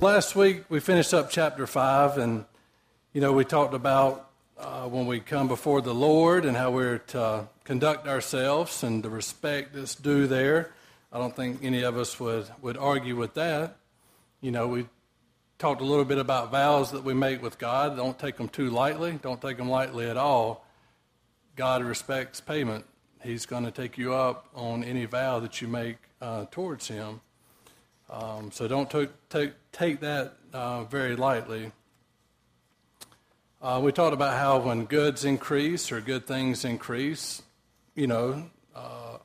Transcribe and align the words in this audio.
Last 0.00 0.36
week 0.36 0.62
we 0.68 0.78
finished 0.78 1.12
up 1.12 1.28
chapter 1.28 1.66
5, 1.66 2.18
and, 2.18 2.44
you 3.12 3.20
know, 3.20 3.32
we 3.32 3.44
talked 3.44 3.74
about 3.74 4.30
uh, 4.56 4.84
when 4.84 5.08
we 5.08 5.18
come 5.18 5.48
before 5.48 5.80
the 5.80 5.92
Lord 5.92 6.44
and 6.44 6.56
how 6.56 6.70
we're 6.70 6.98
to 6.98 7.48
conduct 7.64 8.06
ourselves 8.06 8.84
and 8.84 9.02
the 9.02 9.10
respect 9.10 9.74
that's 9.74 9.96
due 9.96 10.28
there. 10.28 10.72
I 11.12 11.18
don't 11.18 11.34
think 11.34 11.64
any 11.64 11.82
of 11.82 11.96
us 11.96 12.20
would, 12.20 12.46
would 12.62 12.76
argue 12.76 13.16
with 13.16 13.34
that. 13.34 13.76
You 14.40 14.52
know, 14.52 14.68
we 14.68 14.86
talked 15.58 15.80
a 15.80 15.84
little 15.84 16.04
bit 16.04 16.18
about 16.18 16.52
vows 16.52 16.92
that 16.92 17.02
we 17.02 17.12
make 17.12 17.42
with 17.42 17.58
God. 17.58 17.96
Don't 17.96 18.20
take 18.20 18.36
them 18.36 18.48
too 18.48 18.70
lightly, 18.70 19.18
don't 19.20 19.42
take 19.42 19.56
them 19.56 19.68
lightly 19.68 20.08
at 20.08 20.16
all. 20.16 20.64
God 21.56 21.82
respects 21.82 22.40
payment. 22.40 22.84
He's 23.20 23.46
going 23.46 23.64
to 23.64 23.72
take 23.72 23.98
you 23.98 24.14
up 24.14 24.46
on 24.54 24.84
any 24.84 25.06
vow 25.06 25.40
that 25.40 25.60
you 25.60 25.66
make 25.66 25.96
uh, 26.22 26.44
towards 26.52 26.86
Him. 26.86 27.20
Um, 28.10 28.50
so 28.50 28.66
don't 28.66 28.90
take, 28.90 29.10
take, 29.28 29.52
take 29.72 30.00
that 30.00 30.34
uh, 30.52 30.84
very 30.84 31.14
lightly. 31.16 31.72
Uh, 33.60 33.80
we 33.82 33.92
talked 33.92 34.14
about 34.14 34.38
how 34.38 34.58
when 34.58 34.84
goods 34.84 35.24
increase 35.24 35.90
or 35.90 36.00
good 36.00 36.26
things 36.26 36.64
increase, 36.64 37.42
you 37.94 38.06
know, 38.06 38.48
uh, 38.74 39.18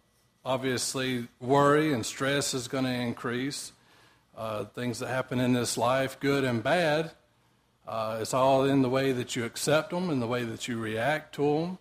obviously 0.43 1.27
worry 1.39 1.93
and 1.93 2.05
stress 2.05 2.53
is 2.53 2.67
going 2.67 2.83
to 2.83 2.93
increase. 2.93 3.71
Uh, 4.35 4.65
things 4.65 4.97
that 4.99 5.07
happen 5.09 5.39
in 5.39 5.53
this 5.53 5.77
life, 5.77 6.19
good 6.19 6.43
and 6.43 6.63
bad, 6.63 7.11
uh, 7.87 8.17
it's 8.19 8.33
all 8.33 8.65
in 8.65 8.81
the 8.81 8.89
way 8.89 9.11
that 9.11 9.35
you 9.35 9.45
accept 9.45 9.91
them 9.91 10.09
and 10.09 10.21
the 10.21 10.27
way 10.27 10.43
that 10.43 10.67
you 10.67 10.79
react 10.79 11.35
to 11.35 11.43
them. 11.43 11.77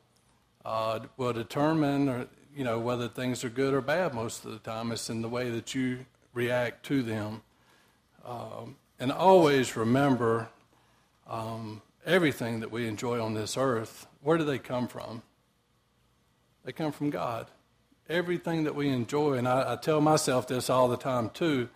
Uh, 0.64 1.00
will 1.16 1.32
determine, 1.32 2.08
or, 2.08 2.26
you 2.54 2.62
know, 2.62 2.78
whether 2.78 3.08
things 3.08 3.42
are 3.42 3.48
good 3.48 3.74
or 3.74 3.80
bad 3.80 4.14
most 4.14 4.44
of 4.44 4.52
the 4.52 4.58
time. 4.58 4.92
It's 4.92 5.08
in 5.10 5.22
the 5.22 5.28
way 5.28 5.50
that 5.50 5.74
you 5.74 6.04
react 6.32 6.84
to 6.86 7.02
them. 7.02 7.42
Um, 8.24 8.76
and 8.98 9.10
always 9.10 9.76
remember 9.76 10.48
um, 11.28 11.82
everything 12.06 12.60
that 12.60 12.70
we 12.70 12.86
enjoy 12.86 13.20
on 13.20 13.34
this 13.34 13.56
earth, 13.56 14.06
where 14.22 14.38
do 14.38 14.44
they 14.44 14.58
come 14.58 14.88
from? 14.88 15.22
They 16.64 16.72
come 16.72 16.92
from 16.92 17.10
God. 17.10 17.48
Everything 18.08 18.64
that 18.64 18.74
we 18.74 18.88
enjoy, 18.88 19.34
and 19.34 19.48
I, 19.48 19.72
I 19.72 19.76
tell 19.76 20.00
myself 20.00 20.46
this 20.46 20.70
all 20.70 20.88
the 20.88 20.96
time 20.96 21.30
too, 21.30 21.68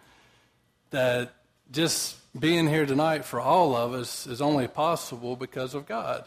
that 0.90 1.34
just 1.72 2.16
being 2.38 2.68
here 2.68 2.86
tonight 2.86 3.24
for 3.24 3.40
all 3.40 3.74
of 3.74 3.92
us 3.92 4.26
is 4.26 4.40
only 4.40 4.68
possible 4.68 5.36
because 5.36 5.74
of 5.74 5.86
God. 5.86 6.24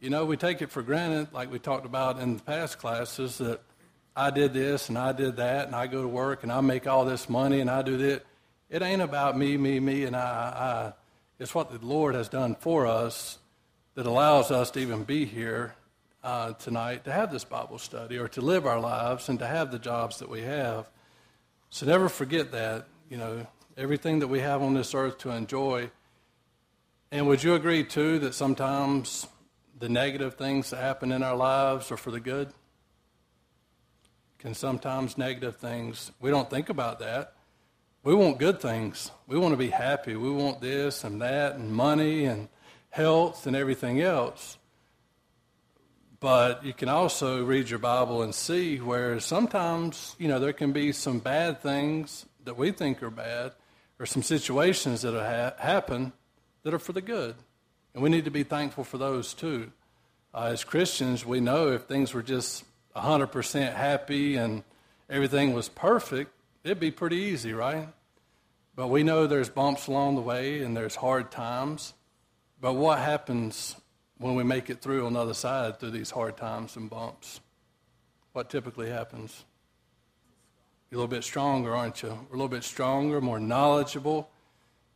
You 0.00 0.10
know, 0.10 0.24
we 0.26 0.36
take 0.36 0.60
it 0.62 0.70
for 0.70 0.82
granted, 0.82 1.32
like 1.32 1.50
we 1.50 1.58
talked 1.58 1.86
about 1.86 2.20
in 2.20 2.36
the 2.36 2.42
past 2.42 2.78
classes, 2.78 3.38
that 3.38 3.60
I 4.16 4.30
did 4.30 4.52
this 4.52 4.88
and 4.88 4.96
I 4.96 5.12
did 5.12 5.36
that, 5.36 5.66
and 5.66 5.74
I 5.74 5.86
go 5.86 6.02
to 6.02 6.08
work 6.08 6.42
and 6.42 6.52
I 6.52 6.60
make 6.60 6.86
all 6.86 7.04
this 7.04 7.28
money 7.28 7.60
and 7.60 7.70
I 7.70 7.82
do 7.82 7.96
this. 7.96 8.20
It 8.70 8.82
ain't 8.82 9.02
about 9.02 9.36
me, 9.36 9.56
me, 9.56 9.80
me, 9.80 10.04
and 10.04 10.16
I, 10.16 10.20
I. 10.20 10.92
It's 11.38 11.54
what 11.54 11.70
the 11.70 11.84
Lord 11.84 12.14
has 12.14 12.28
done 12.28 12.54
for 12.54 12.86
us 12.86 13.38
that 13.94 14.06
allows 14.06 14.50
us 14.50 14.70
to 14.72 14.80
even 14.80 15.04
be 15.04 15.24
here 15.24 15.74
uh, 16.22 16.52
tonight 16.54 17.04
to 17.04 17.12
have 17.12 17.30
this 17.30 17.44
Bible 17.44 17.78
study 17.78 18.18
or 18.18 18.28
to 18.28 18.40
live 18.40 18.66
our 18.66 18.80
lives 18.80 19.28
and 19.28 19.38
to 19.40 19.46
have 19.46 19.70
the 19.70 19.78
jobs 19.78 20.18
that 20.20 20.28
we 20.28 20.42
have. 20.42 20.88
So 21.70 21.86
never 21.86 22.08
forget 22.08 22.52
that, 22.52 22.86
you 23.10 23.16
know, 23.16 23.46
everything 23.76 24.20
that 24.20 24.28
we 24.28 24.40
have 24.40 24.62
on 24.62 24.74
this 24.74 24.94
earth 24.94 25.18
to 25.18 25.30
enjoy. 25.30 25.90
And 27.10 27.26
would 27.26 27.42
you 27.42 27.54
agree, 27.54 27.84
too, 27.84 28.20
that 28.20 28.34
sometimes 28.34 29.26
the 29.78 29.88
negative 29.88 30.34
things 30.34 30.70
that 30.70 30.76
happen 30.76 31.12
in 31.12 31.22
our 31.22 31.36
lives 31.36 31.90
are 31.90 31.96
for 31.96 32.10
the 32.10 32.20
good? 32.20 32.52
Can 34.44 34.52
sometimes 34.52 35.16
negative 35.16 35.56
things, 35.56 36.12
we 36.20 36.28
don't 36.28 36.50
think 36.50 36.68
about 36.68 36.98
that. 36.98 37.32
We 38.02 38.14
want 38.14 38.38
good 38.38 38.60
things. 38.60 39.10
We 39.26 39.38
want 39.38 39.54
to 39.54 39.56
be 39.56 39.70
happy. 39.70 40.16
We 40.16 40.30
want 40.30 40.60
this 40.60 41.02
and 41.02 41.22
that 41.22 41.54
and 41.54 41.72
money 41.72 42.26
and 42.26 42.50
health 42.90 43.46
and 43.46 43.56
everything 43.56 44.02
else. 44.02 44.58
But 46.20 46.62
you 46.62 46.74
can 46.74 46.90
also 46.90 47.42
read 47.42 47.70
your 47.70 47.78
Bible 47.78 48.20
and 48.20 48.34
see 48.34 48.76
where 48.76 49.18
sometimes, 49.18 50.14
you 50.18 50.28
know, 50.28 50.38
there 50.38 50.52
can 50.52 50.72
be 50.72 50.92
some 50.92 51.20
bad 51.20 51.62
things 51.62 52.26
that 52.44 52.58
we 52.58 52.70
think 52.70 53.02
are 53.02 53.08
bad 53.08 53.52
or 53.98 54.04
some 54.04 54.22
situations 54.22 55.00
that 55.00 55.14
ha- 55.14 55.54
happen 55.58 56.12
that 56.64 56.74
are 56.74 56.78
for 56.78 56.92
the 56.92 57.00
good. 57.00 57.34
And 57.94 58.02
we 58.02 58.10
need 58.10 58.26
to 58.26 58.30
be 58.30 58.42
thankful 58.42 58.84
for 58.84 58.98
those 58.98 59.32
too. 59.32 59.72
Uh, 60.34 60.50
as 60.52 60.64
Christians, 60.64 61.24
we 61.24 61.40
know 61.40 61.68
if 61.68 61.84
things 61.84 62.12
were 62.12 62.22
just 62.22 62.64
100% 62.96 63.74
happy 63.74 64.36
and 64.36 64.62
everything 65.08 65.52
was 65.52 65.68
perfect, 65.68 66.30
it'd 66.62 66.80
be 66.80 66.90
pretty 66.90 67.16
easy, 67.16 67.52
right? 67.52 67.88
But 68.76 68.88
we 68.88 69.02
know 69.02 69.26
there's 69.26 69.48
bumps 69.48 69.86
along 69.86 70.16
the 70.16 70.20
way 70.20 70.62
and 70.62 70.76
there's 70.76 70.96
hard 70.96 71.30
times. 71.30 71.94
But 72.60 72.74
what 72.74 72.98
happens 72.98 73.76
when 74.18 74.34
we 74.34 74.42
make 74.42 74.70
it 74.70 74.80
through 74.80 75.06
on 75.06 75.12
the 75.12 75.20
other 75.20 75.34
side 75.34 75.78
through 75.78 75.90
these 75.90 76.10
hard 76.10 76.36
times 76.36 76.76
and 76.76 76.90
bumps? 76.90 77.40
What 78.32 78.50
typically 78.50 78.90
happens? 78.90 79.44
You're 80.90 80.98
a 80.98 81.02
little 81.02 81.16
bit 81.16 81.24
stronger, 81.24 81.74
aren't 81.74 82.02
you? 82.02 82.08
We're 82.08 82.36
a 82.36 82.38
little 82.38 82.48
bit 82.48 82.64
stronger, 82.64 83.20
more 83.20 83.38
knowledgeable. 83.38 84.30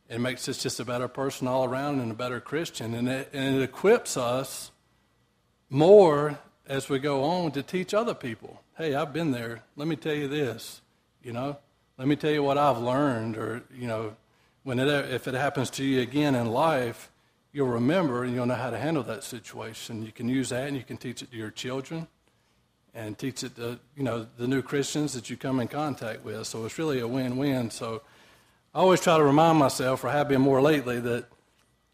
It 0.09 0.19
makes 0.19 0.49
us 0.49 0.61
just 0.61 0.79
a 0.79 0.85
better 0.85 1.07
person 1.07 1.47
all 1.47 1.65
around 1.65 1.99
and 1.99 2.11
a 2.11 2.15
better 2.15 2.39
Christian. 2.39 2.93
And 2.93 3.07
it, 3.07 3.29
and 3.31 3.57
it 3.57 3.61
equips 3.61 4.17
us 4.17 4.71
more 5.69 6.39
as 6.69 6.87
we 6.87 6.99
go 6.99 7.23
on 7.23 7.51
to 7.51 7.63
teach 7.63 7.95
other 7.95 8.13
people. 8.13 8.61
Hey, 8.77 8.93
I've 8.93 9.11
been 9.11 9.31
there. 9.31 9.63
Let 9.75 9.87
me 9.87 9.95
tell 9.95 10.13
you 10.13 10.27
this. 10.27 10.81
You 11.23 11.33
know, 11.33 11.57
let 11.97 12.07
me 12.07 12.15
tell 12.15 12.31
you 12.31 12.43
what 12.43 12.57
I've 12.57 12.77
learned, 12.77 13.35
or, 13.35 13.63
you 13.75 13.87
know, 13.87 14.15
when 14.63 14.79
it, 14.79 14.87
if 14.87 15.27
it 15.27 15.33
happens 15.33 15.69
to 15.71 15.83
you 15.83 16.01
again 16.01 16.35
in 16.35 16.47
life, 16.47 17.11
you'll 17.51 17.67
remember 17.67 18.23
and 18.23 18.33
you'll 18.33 18.45
know 18.45 18.53
how 18.53 18.69
to 18.69 18.77
handle 18.77 19.03
that 19.03 19.23
situation. 19.23 20.05
You 20.05 20.11
can 20.11 20.29
use 20.29 20.49
that 20.49 20.67
and 20.67 20.77
you 20.77 20.83
can 20.83 20.95
teach 20.95 21.23
it 21.23 21.31
to 21.31 21.37
your 21.37 21.49
children 21.49 22.07
and 22.93 23.17
teach 23.17 23.43
it 23.43 23.55
to, 23.55 23.79
you 23.97 24.03
know, 24.03 24.27
the 24.37 24.47
new 24.47 24.61
Christians 24.61 25.13
that 25.13 25.29
you 25.29 25.37
come 25.37 25.59
in 25.59 25.67
contact 25.67 26.23
with. 26.23 26.45
So 26.45 26.65
it's 26.65 26.77
really 26.77 26.99
a 26.99 27.07
win-win. 27.07 27.71
So 27.71 28.01
I 28.73 28.79
always 28.79 29.01
try 29.01 29.17
to 29.17 29.23
remind 29.23 29.57
myself, 29.57 30.03
or 30.03 30.09
have 30.09 30.29
been 30.29 30.41
more 30.41 30.61
lately, 30.61 30.99
that, 30.99 31.25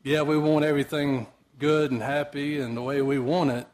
yeah, 0.03 0.21
we 0.21 0.37
want 0.37 0.65
everything 0.65 1.27
good 1.57 1.91
and 1.91 2.01
happy 2.01 2.59
and 2.59 2.75
the 2.75 2.81
way 2.81 3.01
we 3.01 3.17
want 3.17 3.51
it, 3.51 3.65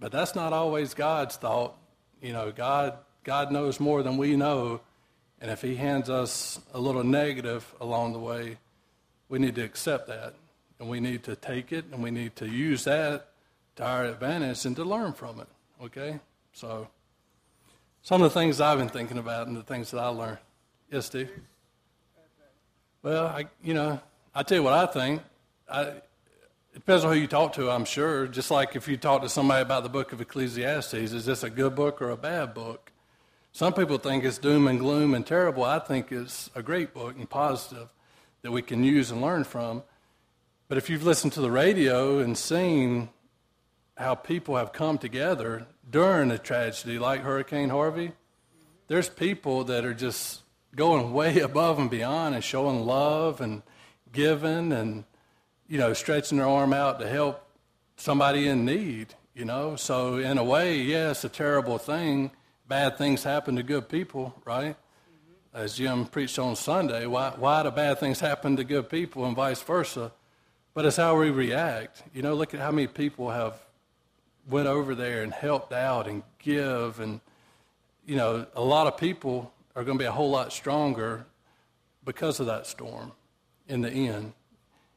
but 0.00 0.12
that's 0.12 0.34
not 0.34 0.52
always 0.52 0.94
God's 0.94 1.36
thought. 1.36 1.74
You 2.20 2.32
know, 2.32 2.52
God, 2.52 2.98
God 3.22 3.52
knows 3.52 3.80
more 3.80 4.02
than 4.02 4.16
we 4.16 4.36
know. 4.36 4.80
And 5.40 5.50
if 5.50 5.62
he 5.62 5.76
hands 5.76 6.08
us 6.08 6.60
a 6.72 6.80
little 6.80 7.04
negative 7.04 7.74
along 7.80 8.12
the 8.12 8.18
way, 8.18 8.58
we 9.28 9.38
need 9.38 9.54
to 9.56 9.62
accept 9.62 10.08
that. 10.08 10.34
And 10.78 10.88
we 10.88 11.00
need 11.00 11.22
to 11.24 11.36
take 11.36 11.72
it 11.72 11.86
and 11.92 12.02
we 12.02 12.10
need 12.10 12.36
to 12.36 12.48
use 12.48 12.84
that 12.84 13.28
to 13.76 13.84
our 13.84 14.04
advantage 14.04 14.64
and 14.64 14.76
to 14.76 14.84
learn 14.84 15.12
from 15.12 15.40
it. 15.40 15.48
Okay? 15.82 16.20
So, 16.52 16.88
some 18.02 18.22
of 18.22 18.32
the 18.32 18.38
things 18.38 18.60
I've 18.60 18.78
been 18.78 18.88
thinking 18.88 19.18
about 19.18 19.46
and 19.46 19.56
the 19.56 19.62
things 19.62 19.90
that 19.90 19.98
I 19.98 20.08
learned. 20.08 20.38
Yes, 20.90 21.06
Steve? 21.06 21.30
Well, 23.02 23.26
I, 23.26 23.46
you 23.62 23.74
know, 23.74 24.00
I 24.34 24.42
tell 24.42 24.58
you 24.58 24.62
what 24.62 24.72
I 24.72 24.86
think. 24.86 25.22
I, 25.68 25.92
depends 26.74 27.04
on 27.04 27.12
who 27.12 27.18
you 27.18 27.28
talk 27.28 27.52
to, 27.54 27.70
I'm 27.70 27.84
sure. 27.84 28.26
Just 28.26 28.50
like 28.50 28.74
if 28.74 28.88
you 28.88 28.96
talk 28.96 29.22
to 29.22 29.28
somebody 29.28 29.62
about 29.62 29.84
the 29.84 29.88
book 29.88 30.12
of 30.12 30.20
Ecclesiastes, 30.20 30.94
is 30.94 31.24
this 31.24 31.44
a 31.44 31.50
good 31.50 31.76
book 31.76 32.02
or 32.02 32.10
a 32.10 32.16
bad 32.16 32.52
book? 32.52 32.90
Some 33.52 33.72
people 33.72 33.98
think 33.98 34.24
it's 34.24 34.38
doom 34.38 34.66
and 34.66 34.80
gloom 34.80 35.14
and 35.14 35.24
terrible. 35.24 35.62
I 35.62 35.78
think 35.78 36.10
it's 36.10 36.50
a 36.56 36.62
great 36.62 36.92
book 36.92 37.14
and 37.16 37.30
positive 37.30 37.88
that 38.42 38.50
we 38.50 38.60
can 38.60 38.82
use 38.82 39.12
and 39.12 39.22
learn 39.22 39.44
from. 39.44 39.84
But 40.66 40.76
if 40.76 40.90
you've 40.90 41.04
listened 41.04 41.32
to 41.34 41.40
the 41.40 41.50
radio 41.50 42.18
and 42.18 42.36
seen 42.36 43.10
how 43.96 44.16
people 44.16 44.56
have 44.56 44.72
come 44.72 44.98
together 44.98 45.68
during 45.88 46.32
a 46.32 46.38
tragedy 46.38 46.98
like 46.98 47.20
Hurricane 47.20 47.68
Harvey, 47.68 48.12
there's 48.88 49.08
people 49.08 49.62
that 49.64 49.84
are 49.84 49.94
just 49.94 50.42
going 50.74 51.12
way 51.12 51.38
above 51.40 51.78
and 51.78 51.88
beyond 51.88 52.34
and 52.34 52.42
showing 52.42 52.84
love 52.84 53.40
and 53.40 53.62
giving 54.12 54.72
and, 54.72 55.04
you 55.74 55.80
know, 55.80 55.92
stretching 55.92 56.38
their 56.38 56.46
arm 56.46 56.72
out 56.72 57.00
to 57.00 57.08
help 57.08 57.44
somebody 57.96 58.46
in 58.46 58.64
need, 58.64 59.08
you 59.34 59.44
know. 59.44 59.74
So, 59.74 60.18
in 60.18 60.38
a 60.38 60.44
way, 60.44 60.80
yeah, 60.80 61.10
it's 61.10 61.24
a 61.24 61.28
terrible 61.28 61.78
thing 61.78 62.30
bad 62.68 62.96
things 62.96 63.24
happen 63.24 63.56
to 63.56 63.62
good 63.64 63.88
people, 63.88 64.32
right? 64.44 64.76
Mm-hmm. 64.76 65.56
As 65.56 65.74
Jim 65.74 66.06
preached 66.06 66.38
on 66.38 66.54
Sunday, 66.54 67.06
why, 67.06 67.32
why 67.36 67.64
do 67.64 67.72
bad 67.72 67.98
things 67.98 68.20
happen 68.20 68.54
to 68.54 68.62
good 68.62 68.88
people 68.88 69.24
and 69.24 69.34
vice 69.34 69.62
versa? 69.62 70.12
But 70.74 70.84
it's 70.84 70.96
how 70.96 71.18
we 71.18 71.30
react. 71.30 72.04
You 72.14 72.22
know, 72.22 72.34
look 72.34 72.54
at 72.54 72.60
how 72.60 72.70
many 72.70 72.86
people 72.86 73.30
have 73.30 73.56
went 74.48 74.68
over 74.68 74.94
there 74.94 75.24
and 75.24 75.32
helped 75.32 75.72
out 75.72 76.06
and 76.06 76.22
give 76.38 77.00
and 77.00 77.20
you 78.06 78.14
know, 78.14 78.46
a 78.54 78.62
lot 78.62 78.86
of 78.86 78.96
people 78.96 79.52
are 79.74 79.82
going 79.82 79.98
to 79.98 80.02
be 80.02 80.06
a 80.06 80.12
whole 80.12 80.30
lot 80.30 80.52
stronger 80.52 81.26
because 82.04 82.38
of 82.38 82.46
that 82.46 82.68
storm 82.68 83.10
in 83.66 83.80
the 83.80 83.90
end. 83.90 84.34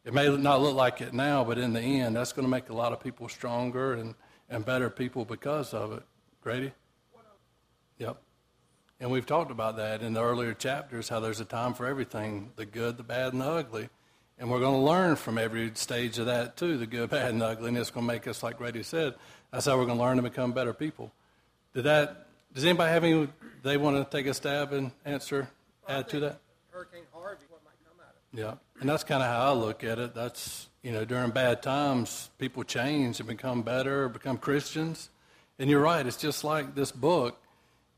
It 0.08 0.14
may 0.14 0.30
not 0.38 0.62
look 0.62 0.74
like 0.74 1.02
it 1.02 1.14
now, 1.14 1.44
but 1.44 1.58
in 1.58 1.74
the 1.74 1.82
end, 1.82 2.16
that's 2.16 2.32
going 2.32 2.46
to 2.46 2.50
make 2.50 2.70
a 2.70 2.74
lot 2.74 2.94
of 2.94 3.02
people 3.02 3.28
stronger 3.28 3.92
and, 3.92 4.16
and 4.50 4.66
better 4.66 4.90
people 4.90 5.26
because 5.26 5.74
of 5.74 5.92
it. 5.92 6.04
Grady? 6.40 6.72
Yep. 7.98 8.16
And 9.02 9.12
we've 9.12 9.26
talked 9.26 9.52
about 9.52 9.76
that 9.76 10.02
in 10.02 10.14
the 10.14 10.24
earlier 10.24 10.54
chapters, 10.54 11.10
how 11.10 11.20
there's 11.20 11.42
a 11.42 11.46
time 11.46 11.74
for 11.74 11.86
everything 11.86 12.54
the 12.56 12.66
good, 12.66 12.96
the 12.96 13.04
bad, 13.04 13.34
and 13.34 13.42
the 13.42 13.48
ugly. 13.48 13.90
And 14.40 14.50
we're 14.50 14.62
going 14.62 14.80
to 14.80 14.86
learn 14.86 15.18
from 15.18 15.38
every 15.38 15.72
stage 15.74 16.18
of 16.20 16.28
that, 16.28 16.56
too 16.56 16.78
the 16.78 16.88
good, 16.88 17.10
bad, 17.10 17.32
and 17.32 17.44
ugly. 17.44 17.68
And 17.68 17.78
it's 17.78 17.92
going 17.92 18.08
to 18.08 18.14
make 18.14 18.28
us, 18.28 18.42
like 18.42 18.60
Grady 18.60 18.84
said, 18.84 19.14
that's 19.52 19.66
how 19.66 19.78
we're 19.78 19.88
going 19.88 19.98
to 19.98 20.04
learn 20.06 20.16
to 20.16 20.24
become 20.24 20.54
better 20.54 20.72
people. 20.72 21.12
Did 21.74 21.84
that, 21.84 22.28
does 22.54 22.64
anybody 22.64 22.94
have 22.94 23.04
any, 23.04 23.28
they 23.62 23.76
want 23.76 23.98
to 23.98 24.18
take 24.18 24.26
a 24.26 24.34
stab 24.34 24.72
and 24.72 24.92
answer, 25.04 25.50
add 25.86 26.08
to 26.08 26.22
that? 26.22 26.40
Hurricane 26.72 27.04
Harvey, 27.14 27.44
Yeah. 28.38 28.54
And 28.80 28.88
that's 28.88 29.04
kind 29.04 29.22
of 29.22 29.28
how 29.28 29.50
I 29.50 29.52
look 29.54 29.84
at 29.84 30.00
it. 30.00 30.14
That's, 30.14 30.70
you 30.84 30.92
know, 30.92 31.04
during 31.04 31.32
bad 31.32 31.62
times, 31.62 32.30
people 32.38 32.64
change 32.64 33.20
and 33.20 33.28
become 33.28 33.64
better, 33.64 34.08
become 34.08 34.38
Christians. 34.38 35.10
And 35.60 35.70
you're 35.70 35.82
right, 35.82 36.06
it's 36.06 36.18
just 36.18 36.44
like 36.44 36.76
this 36.76 36.94
book 36.94 37.38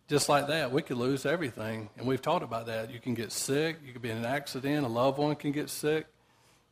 just 0.10 0.28
like 0.28 0.48
that, 0.48 0.72
we 0.72 0.82
could 0.82 0.98
lose 0.98 1.24
everything. 1.24 1.88
And 1.96 2.08
we've 2.08 2.22
talked 2.22 2.44
about 2.44 2.66
that. 2.66 2.92
You 2.92 3.00
can 3.00 3.14
get 3.14 3.32
sick, 3.32 3.78
you 3.86 3.94
could 3.94 4.02
be 4.02 4.10
in 4.10 4.18
an 4.18 4.26
accident, 4.26 4.84
a 4.84 4.90
loved 4.90 5.20
one 5.20 5.36
can 5.36 5.52
get 5.52 5.70
sick. 5.70 6.08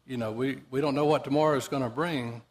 You 0.07 0.17
know, 0.17 0.31
we, 0.31 0.57
we 0.71 0.81
don't 0.81 0.95
know 0.95 1.05
what 1.05 1.23
tomorrow 1.23 1.55
is 1.55 1.67
going 1.67 1.83
to 1.83 1.89
bring, 1.89 2.41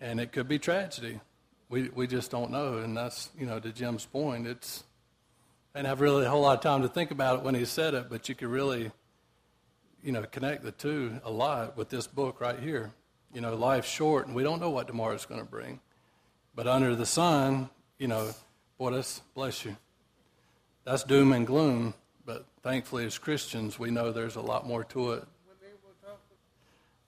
and 0.00 0.18
it 0.18 0.32
could 0.32 0.48
be 0.48 0.58
tragedy. 0.58 1.20
We, 1.68 1.90
we 1.90 2.08
just 2.08 2.32
don't 2.32 2.50
know. 2.50 2.78
And 2.78 2.96
that's, 2.96 3.30
you 3.38 3.46
know, 3.46 3.60
to 3.60 3.70
Jim's 3.70 4.04
point, 4.04 4.48
it's, 4.48 4.82
and 5.76 5.86
I've 5.86 6.00
really 6.00 6.26
a 6.26 6.28
whole 6.28 6.42
lot 6.42 6.56
of 6.56 6.60
time 6.60 6.82
to 6.82 6.88
think 6.88 7.12
about 7.12 7.38
it 7.38 7.44
when 7.44 7.54
he 7.54 7.64
said 7.64 7.94
it, 7.94 8.10
but 8.10 8.28
you 8.28 8.34
could 8.34 8.48
really, 8.48 8.90
you 10.06 10.12
know, 10.12 10.22
connect 10.22 10.62
the 10.62 10.72
two 10.72 11.20
a 11.24 11.30
lot 11.30 11.76
with 11.76 11.90
this 11.90 12.06
book 12.06 12.40
right 12.40 12.58
here. 12.58 12.92
You 13.34 13.42
know, 13.42 13.54
life's 13.54 13.90
short, 13.90 14.26
and 14.26 14.34
we 14.34 14.42
don't 14.42 14.60
know 14.60 14.70
what 14.70 14.86
tomorrow's 14.86 15.26
going 15.26 15.40
to 15.40 15.46
bring. 15.46 15.80
But 16.54 16.66
under 16.66 16.94
the 16.94 17.04
sun, 17.04 17.68
you 17.98 18.08
know, 18.08 18.30
boy, 18.78 19.02
bless 19.34 19.64
you 19.64 19.76
that's 20.86 21.02
doom 21.02 21.32
and 21.32 21.44
gloom, 21.46 21.94
but 22.24 22.46
thankfully, 22.62 23.04
as 23.04 23.18
Christians, 23.18 23.76
we 23.76 23.90
know 23.90 24.12
there's 24.12 24.36
a 24.36 24.40
lot 24.40 24.66
more 24.66 24.84
to 24.84 25.12
it. 25.12 25.24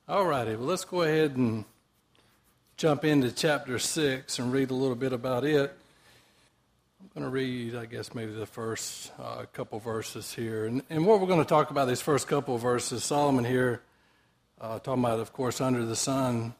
All 0.09 0.27
righty, 0.27 0.57
well, 0.57 0.67
let's 0.67 0.85
go 0.85 1.03
ahead 1.03 1.37
and 1.37 1.65
jump 2.77 3.05
into 3.05 3.31
chapter 3.31 3.79
6 3.79 4.39
and 4.39 4.53
read 4.53 4.71
a 4.71 4.75
little 4.75 4.97
bit 4.97 5.13
about 5.13 5.45
it. 5.45 5.77
I'm 7.09 7.23
going 7.23 7.31
to 7.31 7.35
read, 7.35 7.75
I 7.75 7.87
guess, 7.87 8.15
maybe 8.15 8.33
the 8.33 8.45
first 8.45 9.13
uh, 9.19 9.47
couple 9.55 9.79
verses 9.79 10.35
here. 10.35 10.67
And, 10.67 10.83
and, 10.91 11.07
what 11.07 11.21
we're 11.21 11.27
going 11.27 11.39
to 11.39 11.49
talk 11.49 11.71
about 11.71 11.89
these 11.89 12.03
first 12.03 12.29
couple 12.29 12.59
verses, 12.59 13.03
Solomon 13.03 13.47
here, 13.47 13.81
uh, 14.61 14.79
talking 14.79 15.03
about, 15.03 15.19
of 15.19 15.33
course, 15.33 15.63
under 15.63 15.87
the 15.87 15.97
sun. 15.97 16.53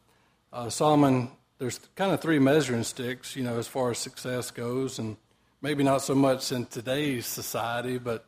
Uh, 0.51 0.71
Solomon, 0.71 1.31
there's 1.59 1.79
kind 1.97 2.13
of 2.13 2.23
three 2.23 2.39
measuring 2.39 2.83
sticks, 2.85 3.37
you 3.37 3.45
know, 3.45 3.59
as 3.59 3.69
far 3.69 3.91
as 3.91 3.99
success 3.99 4.51
goes. 4.51 4.99
And 4.99 5.19
maybe 5.61 5.85
not 5.85 5.99
so 5.99 6.15
much 6.15 6.51
in 6.51 6.65
today's 6.65 7.27
society, 7.27 7.99
but 7.99 8.25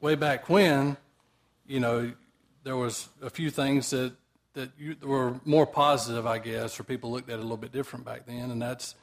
way 0.00 0.14
back 0.14 0.48
when, 0.48 0.96
you 1.66 1.80
know, 1.80 2.12
there 2.62 2.76
was 2.76 3.08
a 3.20 3.28
few 3.28 3.50
things 3.50 3.90
that 3.90 4.12
that 4.54 4.70
you, 4.78 4.94
were 5.02 5.40
more 5.44 5.66
positive, 5.66 6.26
I 6.26 6.38
guess, 6.38 6.78
or 6.78 6.84
people 6.84 7.10
looked 7.10 7.28
at 7.28 7.34
it 7.34 7.38
a 7.38 7.42
little 7.42 7.56
bit 7.56 7.72
different 7.72 8.04
back 8.04 8.26
then, 8.26 8.52
and 8.52 8.62
that's 8.62 8.94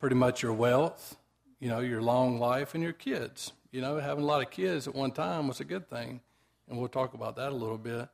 pretty 0.00 0.16
much 0.16 0.42
your 0.42 0.52
wealth, 0.52 1.16
you 1.62 1.68
know, 1.68 1.78
your 1.78 2.02
long 2.02 2.40
life, 2.40 2.74
and 2.74 2.82
your 2.82 2.92
kids. 2.92 3.52
You 3.70 3.80
know, 3.82 4.00
having 4.00 4.24
a 4.24 4.26
lot 4.26 4.42
of 4.42 4.50
kids 4.50 4.88
at 4.88 4.96
one 4.96 5.12
time 5.12 5.46
was 5.46 5.60
a 5.60 5.64
good 5.64 5.88
thing, 5.88 6.20
and 6.68 6.76
we'll 6.76 6.88
talk 6.88 7.14
about 7.14 7.36
that 7.36 7.52
a 7.52 7.54
little 7.54 7.78
bit. 7.78 8.08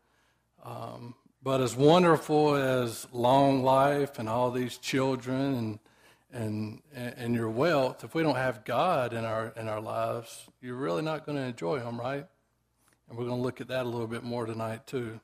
Um, 0.62 1.14
but 1.42 1.62
as 1.62 1.74
wonderful 1.74 2.56
as 2.56 3.06
long 3.10 3.62
life 3.64 4.18
and 4.18 4.28
all 4.28 4.50
these 4.50 4.76
children 4.76 5.54
and 5.54 5.78
and 6.30 6.82
and 6.92 7.34
your 7.34 7.48
wealth, 7.48 8.04
if 8.04 8.14
we 8.14 8.22
don't 8.22 8.36
have 8.36 8.66
God 8.66 9.14
in 9.14 9.24
our 9.24 9.54
in 9.56 9.66
our 9.66 9.80
lives, 9.80 10.46
you're 10.60 10.76
really 10.76 11.00
not 11.00 11.24
going 11.24 11.38
to 11.38 11.44
enjoy 11.44 11.78
them, 11.78 11.98
right? 11.98 12.26
And 13.08 13.16
we're 13.16 13.24
going 13.24 13.38
to 13.38 13.42
look 13.42 13.62
at 13.62 13.68
that 13.68 13.86
a 13.86 13.88
little 13.88 14.06
bit 14.06 14.24
more 14.24 14.44
tonight 14.44 14.86
too. 14.86 15.20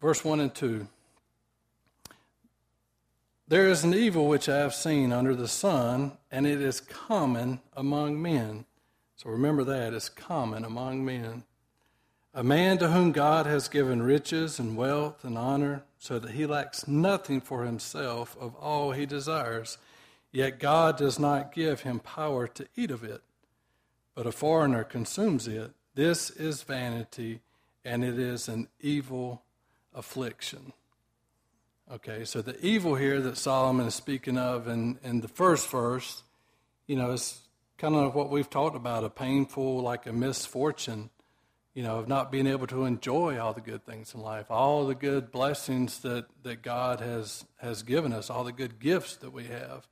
Verse 0.00 0.24
1 0.24 0.38
and 0.38 0.54
2. 0.54 0.86
There 3.52 3.68
is 3.68 3.84
an 3.84 3.92
evil 3.92 4.28
which 4.28 4.48
I 4.48 4.56
have 4.60 4.74
seen 4.74 5.12
under 5.12 5.34
the 5.34 5.46
sun, 5.46 6.12
and 6.30 6.46
it 6.46 6.62
is 6.62 6.80
common 6.80 7.60
among 7.76 8.22
men. 8.22 8.64
So 9.16 9.28
remember 9.28 9.62
that, 9.64 9.92
it's 9.92 10.08
common 10.08 10.64
among 10.64 11.04
men. 11.04 11.44
A 12.32 12.42
man 12.42 12.78
to 12.78 12.88
whom 12.88 13.12
God 13.12 13.44
has 13.44 13.68
given 13.68 14.02
riches 14.02 14.58
and 14.58 14.74
wealth 14.74 15.22
and 15.22 15.36
honor, 15.36 15.84
so 15.98 16.18
that 16.18 16.30
he 16.30 16.46
lacks 16.46 16.88
nothing 16.88 17.42
for 17.42 17.64
himself 17.66 18.38
of 18.40 18.54
all 18.54 18.92
he 18.92 19.04
desires, 19.04 19.76
yet 20.32 20.58
God 20.58 20.96
does 20.96 21.18
not 21.18 21.52
give 21.52 21.82
him 21.82 22.00
power 22.00 22.46
to 22.48 22.66
eat 22.74 22.90
of 22.90 23.04
it, 23.04 23.20
but 24.14 24.26
a 24.26 24.32
foreigner 24.32 24.82
consumes 24.82 25.46
it. 25.46 25.72
This 25.94 26.30
is 26.30 26.62
vanity, 26.62 27.42
and 27.84 28.02
it 28.02 28.18
is 28.18 28.48
an 28.48 28.68
evil 28.80 29.42
affliction. 29.94 30.72
Okay, 31.92 32.24
so 32.24 32.40
the 32.40 32.58
evil 32.64 32.94
here 32.94 33.20
that 33.20 33.36
Solomon 33.36 33.86
is 33.86 33.94
speaking 33.94 34.38
of 34.38 34.66
in, 34.66 34.98
in 35.04 35.20
the 35.20 35.28
first 35.28 35.68
verse, 35.68 36.22
you 36.86 36.96
know, 36.96 37.10
is 37.10 37.38
kind 37.76 37.94
of 37.94 38.14
what 38.14 38.30
we've 38.30 38.48
talked 38.48 38.74
about 38.74 39.04
a 39.04 39.10
painful, 39.10 39.82
like 39.82 40.06
a 40.06 40.12
misfortune 40.12 41.10
you 41.74 41.82
know, 41.82 41.98
of 41.98 42.08
not 42.08 42.32
being 42.32 42.46
able 42.46 42.66
to 42.68 42.86
enjoy 42.86 43.38
all 43.38 43.52
the 43.52 43.60
good 43.60 43.84
things 43.84 44.14
in 44.14 44.22
life, 44.22 44.50
all 44.50 44.86
the 44.86 44.94
good 44.94 45.30
blessings 45.30 45.98
that, 45.98 46.24
that 46.44 46.62
God 46.62 47.00
has, 47.00 47.44
has 47.58 47.82
given 47.82 48.14
us, 48.14 48.30
all 48.30 48.44
the 48.44 48.52
good 48.52 48.80
gifts 48.80 49.16
that 49.16 49.32
we 49.34 49.44
have. 49.44 49.86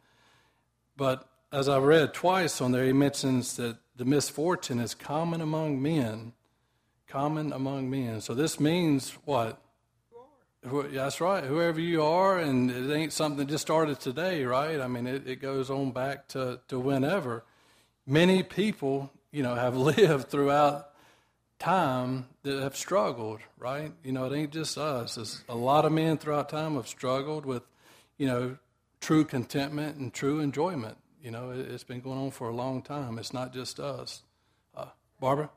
But 0.96 1.28
as 1.52 1.68
I 1.68 1.76
read 1.78 2.14
twice 2.14 2.62
on 2.62 2.72
there, 2.72 2.84
he 2.86 2.94
mentions 2.94 3.56
that 3.56 3.76
the 3.96 4.06
misfortune 4.06 4.78
is 4.78 4.94
common 4.94 5.42
among 5.42 5.82
men. 5.82 6.32
Common 7.06 7.52
among 7.52 7.90
men. 7.90 8.22
So 8.22 8.32
this 8.32 8.58
means 8.58 9.12
what? 9.26 9.60
That's 10.62 11.20
right. 11.20 11.42
Whoever 11.42 11.80
you 11.80 12.02
are, 12.02 12.38
and 12.38 12.70
it 12.70 12.94
ain't 12.94 13.12
something 13.12 13.38
that 13.38 13.48
just 13.48 13.62
started 13.62 13.98
today, 13.98 14.44
right? 14.44 14.80
I 14.80 14.88
mean, 14.88 15.06
it, 15.06 15.26
it 15.26 15.36
goes 15.36 15.70
on 15.70 15.92
back 15.92 16.28
to, 16.28 16.60
to 16.68 16.78
whenever. 16.78 17.44
Many 18.06 18.42
people, 18.42 19.10
you 19.30 19.42
know, 19.42 19.54
have 19.54 19.76
lived 19.98 20.28
throughout 20.28 20.90
time 21.58 22.26
that 22.42 22.60
have 22.60 22.76
struggled, 22.76 23.40
right? 23.58 23.92
You 24.04 24.12
know, 24.12 24.26
it 24.26 24.36
ain't 24.36 24.52
just 24.52 24.76
us. 24.76 25.16
It's 25.16 25.42
a 25.48 25.54
lot 25.54 25.86
of 25.86 25.92
men 25.92 26.18
throughout 26.18 26.50
time 26.50 26.74
have 26.74 26.88
struggled 26.88 27.46
with, 27.46 27.62
you 28.18 28.26
know, 28.26 28.58
true 29.00 29.24
contentment 29.24 29.96
and 29.96 30.12
true 30.12 30.40
enjoyment. 30.40 30.98
You 31.22 31.30
know, 31.30 31.50
it, 31.50 31.70
has 31.70 31.84
been 31.84 32.00
going 32.00 32.18
on 32.18 32.32
for 32.32 32.48
a 32.48 32.54
long 32.54 32.82
time. 32.82 33.18
It's 33.18 33.32
not 33.32 33.54
just 33.54 33.80
us. 33.80 34.22
Uh, 34.74 34.86
Barbara? 35.20 35.50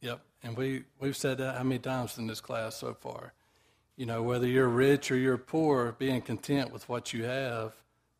Yep. 0.00 0.20
And 0.42 0.56
we, 0.56 0.84
we've 0.98 1.16
said 1.16 1.38
that 1.38 1.56
how 1.56 1.62
many 1.62 1.78
times 1.78 2.16
in 2.16 2.26
this 2.26 2.40
class 2.40 2.76
so 2.76 2.94
far? 2.94 3.34
You 4.00 4.06
know, 4.06 4.22
whether 4.22 4.46
you're 4.46 4.66
rich 4.66 5.10
or 5.10 5.16
you're 5.18 5.36
poor, 5.36 5.92
being 5.98 6.22
content 6.22 6.72
with 6.72 6.88
what 6.88 7.12
you 7.12 7.24
have, 7.24 7.74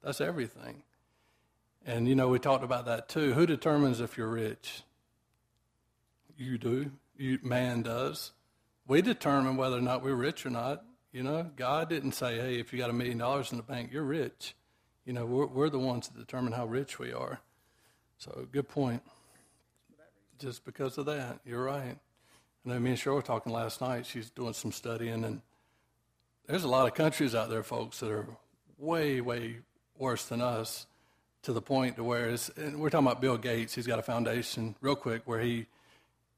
that's 0.05 0.21
everything. 0.21 0.83
And, 1.87 2.07
you 2.07 2.15
know, 2.15 2.29
we 2.29 2.39
talked 2.39 2.63
about 2.63 2.85
that 2.85 3.09
too. 3.09 3.33
Who 3.33 3.47
determines 3.47 3.99
if 3.99 4.19
you're 4.19 4.29
rich? 4.29 4.83
You 6.37 6.59
do. 6.59 6.91
You, 7.17 7.39
man 7.43 7.81
does. 7.81 8.33
We 8.87 9.01
determine 9.01 9.57
whether 9.57 9.79
or 9.79 9.81
not 9.81 10.03
we're 10.03 10.15
rich 10.15 10.45
or 10.45 10.51
not. 10.51 10.85
You 11.13 11.23
know, 11.23 11.51
God 11.57 11.89
didn't 11.89 12.13
say, 12.13 12.37
hey, 12.37 12.61
if 12.61 12.75
you 12.75 12.79
got 12.79 12.91
a 12.91 12.93
million 12.93 13.17
dollars 13.17 13.51
in 13.51 13.57
the 13.57 13.63
bank, 13.63 13.89
you're 13.91 14.03
rich. 14.03 14.55
You 15.07 15.15
know, 15.15 15.25
we're, 15.25 15.47
we're 15.47 15.71
the 15.71 15.79
ones 15.79 16.09
that 16.09 16.19
determine 16.19 16.53
how 16.53 16.67
rich 16.67 16.99
we 16.99 17.15
are. 17.15 17.41
So, 18.19 18.47
good 18.53 18.69
point. 18.69 19.03
Just 20.39 20.67
because 20.67 20.99
of 20.99 21.07
that, 21.07 21.41
you're 21.47 21.65
right. 21.65 21.97
I 22.67 22.69
know 22.69 22.79
me 22.79 22.91
and 22.91 22.99
Cheryl 22.99 23.15
were 23.15 23.23
talking 23.23 23.51
last 23.51 23.81
night. 23.81 24.05
She's 24.05 24.29
doing 24.29 24.53
some 24.53 24.73
studying, 24.73 25.25
and 25.25 25.41
there's 26.51 26.65
a 26.65 26.69
lot 26.69 26.89
of 26.89 26.95
countries 26.95 27.35
out 27.35 27.49
there, 27.49 27.63
folks, 27.63 28.01
that 28.01 28.11
are 28.11 28.27
way, 28.77 29.21
way 29.21 29.59
worse 29.97 30.25
than 30.25 30.41
us 30.41 30.87
to 31.43 31.53
the 31.53 31.63
point 31.63 31.95
to 31.97 32.03
where 32.03 32.31
it's, 32.31 32.49
and 32.51 32.81
we're 32.81 32.91
talking 32.91 33.07
about 33.07 33.21
Bill 33.21 33.39
Gates. 33.39 33.73
He's 33.75 33.87
got 33.87 34.01
a 34.01 34.03
foundation, 34.03 34.75
real 34.81 34.97
quick, 34.97 35.23
where 35.27 35.39
he 35.41 35.67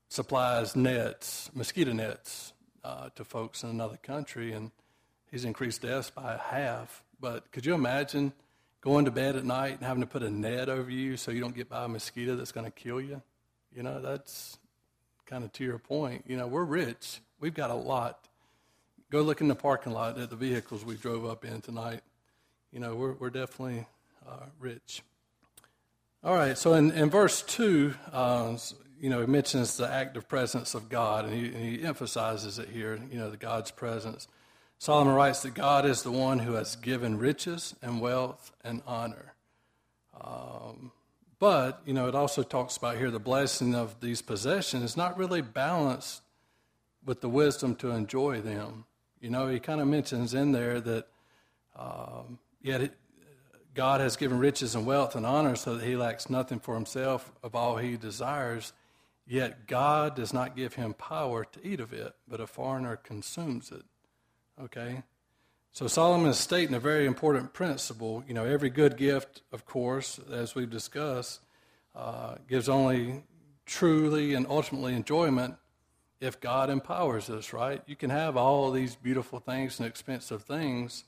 supplies 0.08 0.76
nets, 0.76 1.50
mosquito 1.54 1.92
nets, 1.94 2.52
uh, 2.84 3.08
to 3.14 3.24
folks 3.24 3.62
in 3.62 3.70
another 3.70 3.96
country, 4.02 4.52
and 4.52 4.70
he's 5.30 5.46
increased 5.46 5.80
deaths 5.80 6.10
by 6.10 6.36
half. 6.36 7.02
But 7.18 7.50
could 7.50 7.64
you 7.64 7.72
imagine 7.72 8.34
going 8.82 9.06
to 9.06 9.10
bed 9.10 9.34
at 9.34 9.46
night 9.46 9.78
and 9.78 9.82
having 9.82 10.02
to 10.02 10.06
put 10.06 10.22
a 10.22 10.30
net 10.30 10.68
over 10.68 10.90
you 10.90 11.16
so 11.16 11.30
you 11.30 11.40
don't 11.40 11.56
get 11.56 11.70
by 11.70 11.84
a 11.84 11.88
mosquito 11.88 12.36
that's 12.36 12.52
going 12.52 12.66
to 12.66 12.72
kill 12.72 13.00
you? 13.00 13.22
You 13.74 13.82
know, 13.82 14.02
that's 14.02 14.58
kind 15.24 15.42
of 15.42 15.52
to 15.54 15.64
your 15.64 15.78
point. 15.78 16.24
You 16.26 16.36
know, 16.36 16.48
we're 16.48 16.64
rich. 16.64 17.20
We've 17.40 17.54
got 17.54 17.70
a 17.70 17.74
lot. 17.74 18.28
Go 19.12 19.20
look 19.20 19.42
in 19.42 19.48
the 19.48 19.54
parking 19.54 19.92
lot 19.92 20.18
at 20.18 20.30
the 20.30 20.36
vehicles 20.36 20.86
we 20.86 20.94
drove 20.94 21.26
up 21.26 21.44
in 21.44 21.60
tonight. 21.60 22.00
You 22.72 22.80
know, 22.80 22.94
we're, 22.94 23.12
we're 23.12 23.28
definitely 23.28 23.84
uh, 24.26 24.46
rich. 24.58 25.02
All 26.24 26.34
right, 26.34 26.56
so 26.56 26.72
in, 26.72 26.90
in 26.92 27.10
verse 27.10 27.42
2, 27.42 27.92
uh, 28.10 28.56
you 28.98 29.10
know, 29.10 29.20
he 29.20 29.26
mentions 29.26 29.76
the 29.76 29.86
active 29.86 30.26
presence 30.30 30.74
of 30.74 30.88
God, 30.88 31.26
and 31.26 31.34
he, 31.34 31.44
and 31.48 31.56
he 31.56 31.84
emphasizes 31.84 32.58
it 32.58 32.70
here, 32.70 32.98
you 33.10 33.18
know, 33.18 33.30
the 33.30 33.36
God's 33.36 33.70
presence. 33.70 34.28
Solomon 34.78 35.12
writes 35.12 35.42
that 35.42 35.52
God 35.52 35.84
is 35.84 36.04
the 36.04 36.10
one 36.10 36.38
who 36.38 36.54
has 36.54 36.74
given 36.76 37.18
riches 37.18 37.74
and 37.82 38.00
wealth 38.00 38.50
and 38.64 38.80
honor. 38.86 39.34
Um, 40.18 40.90
But, 41.38 41.82
you 41.84 41.92
know, 41.92 42.08
it 42.08 42.14
also 42.14 42.42
talks 42.42 42.78
about 42.78 42.96
here 42.96 43.10
the 43.10 43.20
blessing 43.20 43.74
of 43.74 44.00
these 44.00 44.22
possessions 44.22 44.82
is 44.84 44.96
not 44.96 45.18
really 45.18 45.42
balanced 45.42 46.22
with 47.04 47.20
the 47.20 47.28
wisdom 47.28 47.74
to 47.76 47.90
enjoy 47.90 48.40
them. 48.40 48.86
You 49.22 49.30
know, 49.30 49.46
he 49.46 49.60
kind 49.60 49.80
of 49.80 49.86
mentions 49.86 50.34
in 50.34 50.50
there 50.50 50.80
that 50.80 51.06
um, 51.78 52.40
yet 52.60 52.80
it, 52.80 52.94
God 53.72 54.00
has 54.00 54.16
given 54.16 54.40
riches 54.40 54.74
and 54.74 54.84
wealth 54.84 55.14
and 55.14 55.24
honor 55.24 55.54
so 55.54 55.76
that 55.76 55.86
he 55.86 55.94
lacks 55.94 56.28
nothing 56.28 56.58
for 56.58 56.74
himself 56.74 57.30
of 57.40 57.54
all 57.54 57.76
he 57.76 57.96
desires. 57.96 58.72
Yet 59.24 59.68
God 59.68 60.16
does 60.16 60.32
not 60.32 60.56
give 60.56 60.74
him 60.74 60.92
power 60.92 61.44
to 61.44 61.64
eat 61.64 61.78
of 61.78 61.92
it, 61.92 62.12
but 62.26 62.40
a 62.40 62.48
foreigner 62.48 62.96
consumes 62.96 63.70
it. 63.70 63.84
Okay? 64.60 65.04
So 65.70 65.86
Solomon 65.86 66.28
is 66.28 66.38
stating 66.38 66.74
a 66.74 66.80
very 66.80 67.06
important 67.06 67.52
principle. 67.52 68.24
You 68.26 68.34
know, 68.34 68.44
every 68.44 68.70
good 68.70 68.96
gift, 68.96 69.42
of 69.52 69.64
course, 69.64 70.18
as 70.32 70.56
we've 70.56 70.68
discussed, 70.68 71.42
uh, 71.94 72.34
gives 72.48 72.68
only 72.68 73.22
truly 73.66 74.34
and 74.34 74.48
ultimately 74.48 74.94
enjoyment 74.94 75.54
if 76.22 76.38
God 76.38 76.70
empowers 76.70 77.28
us, 77.28 77.52
right? 77.52 77.82
You 77.84 77.96
can 77.96 78.08
have 78.10 78.36
all 78.36 78.70
these 78.70 78.94
beautiful 78.94 79.40
things 79.40 79.80
and 79.80 79.88
expensive 79.88 80.44
things, 80.44 81.02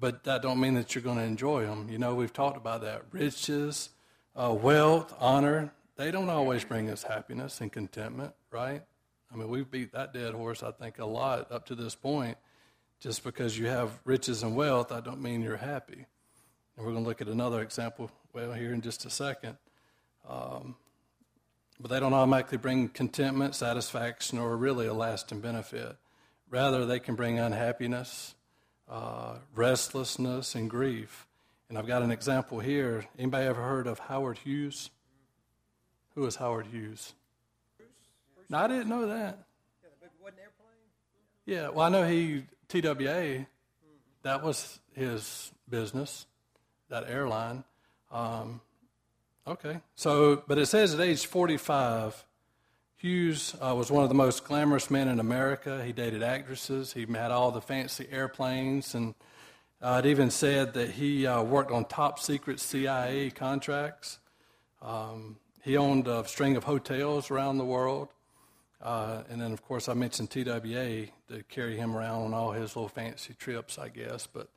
but 0.00 0.24
that 0.24 0.42
don't 0.42 0.58
mean 0.58 0.74
that 0.74 0.94
you're 0.94 1.04
going 1.04 1.18
to 1.18 1.22
enjoy 1.22 1.64
them. 1.64 1.88
You 1.88 1.98
know, 1.98 2.16
we've 2.16 2.32
talked 2.32 2.56
about 2.56 2.80
that. 2.80 3.04
Riches, 3.12 3.90
uh, 4.34 4.52
wealth, 4.52 5.14
honor, 5.20 5.72
they 5.94 6.10
don't 6.10 6.28
always 6.28 6.64
bring 6.64 6.90
us 6.90 7.04
happiness 7.04 7.60
and 7.60 7.72
contentment, 7.72 8.34
right? 8.50 8.82
I 9.32 9.36
mean, 9.36 9.48
we've 9.48 9.70
beat 9.70 9.92
that 9.92 10.12
dead 10.12 10.34
horse, 10.34 10.64
I 10.64 10.72
think, 10.72 10.98
a 10.98 11.06
lot 11.06 11.52
up 11.52 11.66
to 11.66 11.76
this 11.76 11.94
point. 11.94 12.36
Just 12.98 13.22
because 13.22 13.56
you 13.56 13.68
have 13.68 13.96
riches 14.04 14.42
and 14.42 14.56
wealth, 14.56 14.90
I 14.90 15.00
don't 15.00 15.22
mean 15.22 15.40
you're 15.40 15.56
happy. 15.56 16.04
And 16.76 16.84
we're 16.84 16.90
going 16.90 17.04
to 17.04 17.08
look 17.08 17.20
at 17.20 17.28
another 17.28 17.62
example, 17.62 18.10
well, 18.32 18.52
here 18.54 18.72
in 18.72 18.80
just 18.80 19.04
a 19.04 19.10
second. 19.10 19.56
Um, 20.28 20.74
but 21.80 21.90
they 21.90 22.00
don't 22.00 22.14
automatically 22.14 22.58
bring 22.58 22.88
contentment, 22.88 23.54
satisfaction, 23.54 24.38
or 24.38 24.56
really 24.56 24.86
a 24.86 24.94
lasting 24.94 25.40
benefit. 25.40 25.96
Rather, 26.48 26.86
they 26.86 26.98
can 26.98 27.14
bring 27.14 27.38
unhappiness, 27.38 28.34
uh, 28.88 29.36
restlessness, 29.54 30.54
and 30.54 30.70
grief. 30.70 31.26
And 31.68 31.76
I've 31.76 31.86
got 31.86 32.02
an 32.02 32.10
example 32.10 32.60
here. 32.60 33.06
Anybody 33.18 33.46
ever 33.46 33.62
heard 33.62 33.86
of 33.86 33.98
Howard 33.98 34.38
Hughes? 34.38 34.90
Who 36.14 36.24
is 36.26 36.36
Howard 36.36 36.66
Hughes? 36.66 37.12
No, 38.48 38.58
I 38.58 38.68
didn't 38.68 38.88
know 38.88 39.08
that. 39.08 39.44
Yeah, 39.82 39.88
the 40.00 40.06
big 40.06 40.10
wooden 40.22 40.38
airplane. 40.38 40.76
Yeah, 41.44 41.68
well, 41.70 41.80
I 41.80 41.88
know 41.88 42.06
he 42.06 42.44
TWA. 42.68 43.46
That 44.22 44.42
was 44.42 44.80
his 44.94 45.50
business, 45.68 46.26
that 46.88 47.08
airline. 47.08 47.64
Um, 48.10 48.60
okay, 49.46 49.80
so 49.94 50.42
but 50.46 50.58
it 50.58 50.66
says 50.66 50.94
at 50.94 51.00
age 51.00 51.26
45, 51.26 52.24
Hughes 52.96 53.54
uh, 53.60 53.74
was 53.74 53.90
one 53.90 54.02
of 54.02 54.08
the 54.08 54.14
most 54.14 54.44
glamorous 54.44 54.90
men 54.90 55.08
in 55.08 55.20
America. 55.20 55.84
He 55.84 55.92
dated 55.92 56.22
actresses. 56.22 56.92
He 56.92 57.04
had 57.04 57.30
all 57.30 57.50
the 57.50 57.60
fancy 57.60 58.08
airplanes, 58.10 58.94
and 58.94 59.14
uh, 59.82 60.00
it 60.02 60.08
even 60.08 60.30
said 60.30 60.74
that 60.74 60.90
he 60.90 61.26
uh, 61.26 61.42
worked 61.42 61.70
on 61.70 61.84
top 61.84 62.18
secret 62.18 62.58
CIA 62.58 63.30
contracts. 63.30 64.18
Um, 64.80 65.36
he 65.62 65.76
owned 65.76 66.06
a 66.06 66.26
string 66.26 66.56
of 66.56 66.64
hotels 66.64 67.30
around 67.30 67.58
the 67.58 67.64
world. 67.64 68.08
Uh, 68.80 69.22
and 69.28 69.40
then, 69.40 69.52
of 69.52 69.62
course, 69.62 69.88
I 69.88 69.94
mentioned 69.94 70.30
TWA 70.30 71.06
to 71.28 71.42
carry 71.48 71.76
him 71.76 71.96
around 71.96 72.26
on 72.26 72.34
all 72.34 72.52
his 72.52 72.76
little 72.76 72.88
fancy 72.88 73.34
trips, 73.34 73.78
I 73.78 73.88
guess. 73.88 74.26
But 74.26 74.48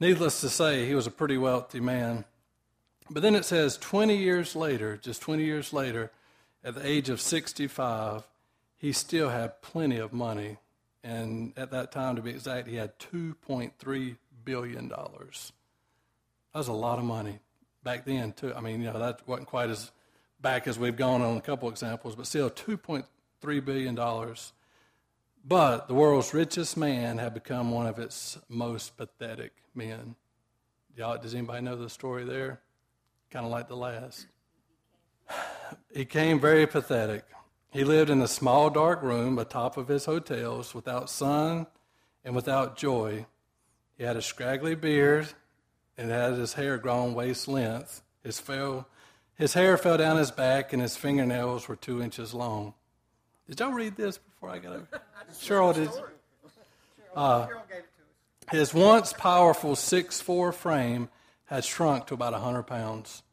needless 0.00 0.40
to 0.42 0.48
say, 0.48 0.86
he 0.86 0.94
was 0.94 1.06
a 1.06 1.10
pretty 1.10 1.38
wealthy 1.38 1.80
man. 1.80 2.24
But 3.10 3.22
then 3.22 3.34
it 3.34 3.44
says 3.44 3.76
20 3.76 4.16
years 4.16 4.56
later, 4.56 4.96
just 4.96 5.20
20 5.22 5.44
years 5.44 5.72
later, 5.72 6.10
at 6.64 6.74
the 6.74 6.86
age 6.86 7.10
of 7.10 7.20
65, 7.20 8.26
he 8.76 8.92
still 8.92 9.28
had 9.28 9.60
plenty 9.60 9.98
of 9.98 10.12
money. 10.12 10.56
And 11.02 11.52
at 11.56 11.70
that 11.72 11.92
time, 11.92 12.16
to 12.16 12.22
be 12.22 12.30
exact, 12.30 12.66
he 12.66 12.76
had 12.76 12.98
$2.3 12.98 14.16
billion. 14.44 14.88
That 14.88 15.12
was 16.54 16.68
a 16.68 16.72
lot 16.72 16.98
of 16.98 17.04
money 17.04 17.40
back 17.82 18.06
then, 18.06 18.32
too. 18.32 18.54
I 18.54 18.60
mean, 18.60 18.80
you 18.80 18.90
know, 18.90 18.98
that 18.98 19.20
wasn't 19.28 19.48
quite 19.48 19.68
as 19.68 19.90
back 20.40 20.66
as 20.66 20.78
we've 20.78 20.96
gone 20.96 21.20
on 21.20 21.36
a 21.36 21.40
couple 21.42 21.68
examples, 21.68 22.16
but 22.16 22.26
still 22.26 22.48
$2.3 22.48 23.64
billion. 23.64 23.94
But 25.46 25.88
the 25.88 25.94
world's 25.94 26.32
richest 26.32 26.78
man 26.78 27.18
had 27.18 27.34
become 27.34 27.70
one 27.70 27.86
of 27.86 27.98
its 27.98 28.38
most 28.48 28.96
pathetic 28.96 29.52
men. 29.74 30.16
Y'all, 30.96 31.18
does 31.18 31.34
anybody 31.34 31.62
know 31.62 31.76
the 31.76 31.90
story 31.90 32.24
there? 32.24 32.60
Kind 33.34 33.46
of 33.46 33.50
like 33.50 33.66
the 33.66 33.76
last. 33.76 34.28
He 35.92 36.04
came 36.04 36.38
very 36.38 36.68
pathetic. 36.68 37.24
He 37.72 37.82
lived 37.82 38.08
in 38.08 38.22
a 38.22 38.28
small, 38.28 38.70
dark 38.70 39.02
room 39.02 39.40
atop 39.40 39.76
of 39.76 39.88
his 39.88 40.04
hotels 40.04 40.72
without 40.72 41.10
sun 41.10 41.66
and 42.24 42.36
without 42.36 42.76
joy. 42.76 43.26
He 43.98 44.04
had 44.04 44.16
a 44.16 44.22
scraggly 44.22 44.76
beard 44.76 45.26
and 45.98 46.12
had 46.12 46.34
his 46.34 46.52
hair 46.52 46.78
grown 46.78 47.12
waist 47.12 47.48
length. 47.48 48.04
His, 48.22 48.38
fell, 48.38 48.86
his 49.34 49.52
hair 49.54 49.76
fell 49.78 49.98
down 49.98 50.16
his 50.16 50.30
back 50.30 50.72
and 50.72 50.80
his 50.80 50.96
fingernails 50.96 51.66
were 51.66 51.74
two 51.74 52.00
inches 52.00 52.34
long. 52.34 52.72
Did 53.48 53.58
y'all 53.58 53.72
read 53.72 53.96
this 53.96 54.16
before 54.16 54.50
I 54.50 54.58
got 54.60 54.74
over? 54.74 54.88
Cheryl 55.32 55.74
did. 55.74 55.90
Uh, 57.16 57.46
gave 57.46 57.56
it 57.56 57.66
to 57.66 58.52
us. 58.52 58.52
His 58.52 58.72
once 58.72 59.12
powerful 59.12 59.74
six-four 59.74 60.52
frame 60.52 61.08
had 61.46 61.64
shrunk 61.64 62.06
to 62.06 62.14
about 62.14 62.32
100 62.32 62.62
pounds. 62.62 63.23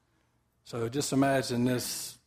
So 0.71 0.87
just 0.87 1.11
imagine 1.11 1.65
this 1.65 2.17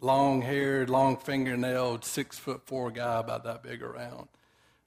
long 0.00 0.42
haired, 0.42 0.90
long 0.90 1.16
fingernailed, 1.16 2.04
six 2.04 2.36
foot 2.36 2.62
four 2.66 2.90
guy 2.90 3.20
about 3.20 3.44
that 3.44 3.62
big 3.62 3.80
around. 3.80 4.26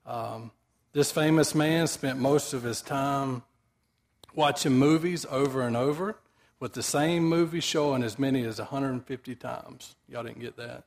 Um, 0.05 0.51
this 0.91 1.09
famous 1.09 1.55
man 1.55 1.87
spent 1.87 2.19
most 2.19 2.51
of 2.51 2.63
his 2.63 2.81
time 2.81 3.43
watching 4.35 4.73
movies 4.73 5.25
over 5.29 5.61
and 5.61 5.77
over, 5.77 6.17
with 6.59 6.73
the 6.73 6.83
same 6.83 7.23
movie 7.23 7.61
showing 7.61 8.03
as 8.03 8.19
many 8.19 8.43
as 8.43 8.59
150 8.59 9.33
times. 9.33 9.95
Y'all 10.09 10.23
didn't 10.23 10.41
get 10.41 10.57
that. 10.57 10.83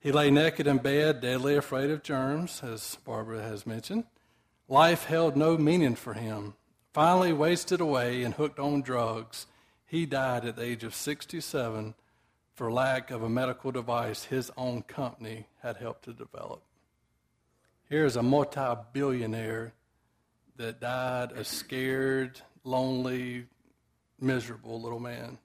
He 0.00 0.12
lay 0.12 0.30
naked 0.30 0.66
in 0.66 0.76
bed, 0.76 1.22
deadly 1.22 1.56
afraid 1.56 1.88
of 1.88 2.02
germs, 2.02 2.60
as 2.62 2.98
Barbara 3.06 3.40
has 3.40 3.66
mentioned. 3.66 4.04
Life 4.68 5.04
held 5.06 5.34
no 5.34 5.56
meaning 5.56 5.94
for 5.94 6.12
him. 6.12 6.56
Finally, 6.92 7.32
wasted 7.32 7.80
away 7.80 8.22
and 8.22 8.34
hooked 8.34 8.58
on 8.58 8.82
drugs, 8.82 9.46
he 9.92 10.06
died 10.06 10.46
at 10.46 10.56
the 10.56 10.62
age 10.62 10.84
of 10.84 10.94
67 10.94 11.94
for 12.54 12.72
lack 12.72 13.10
of 13.10 13.22
a 13.22 13.28
medical 13.28 13.70
device 13.70 14.24
his 14.24 14.50
own 14.56 14.80
company 14.80 15.48
had 15.60 15.76
helped 15.76 16.04
to 16.06 16.14
develop. 16.14 16.62
Here's 17.90 18.16
a 18.16 18.22
multi 18.22 18.74
billionaire 18.94 19.74
that 20.56 20.80
died 20.80 21.32
a 21.32 21.44
scared, 21.44 22.40
lonely, 22.64 23.44
miserable 24.18 24.80
little 24.80 24.98
man. 24.98 25.36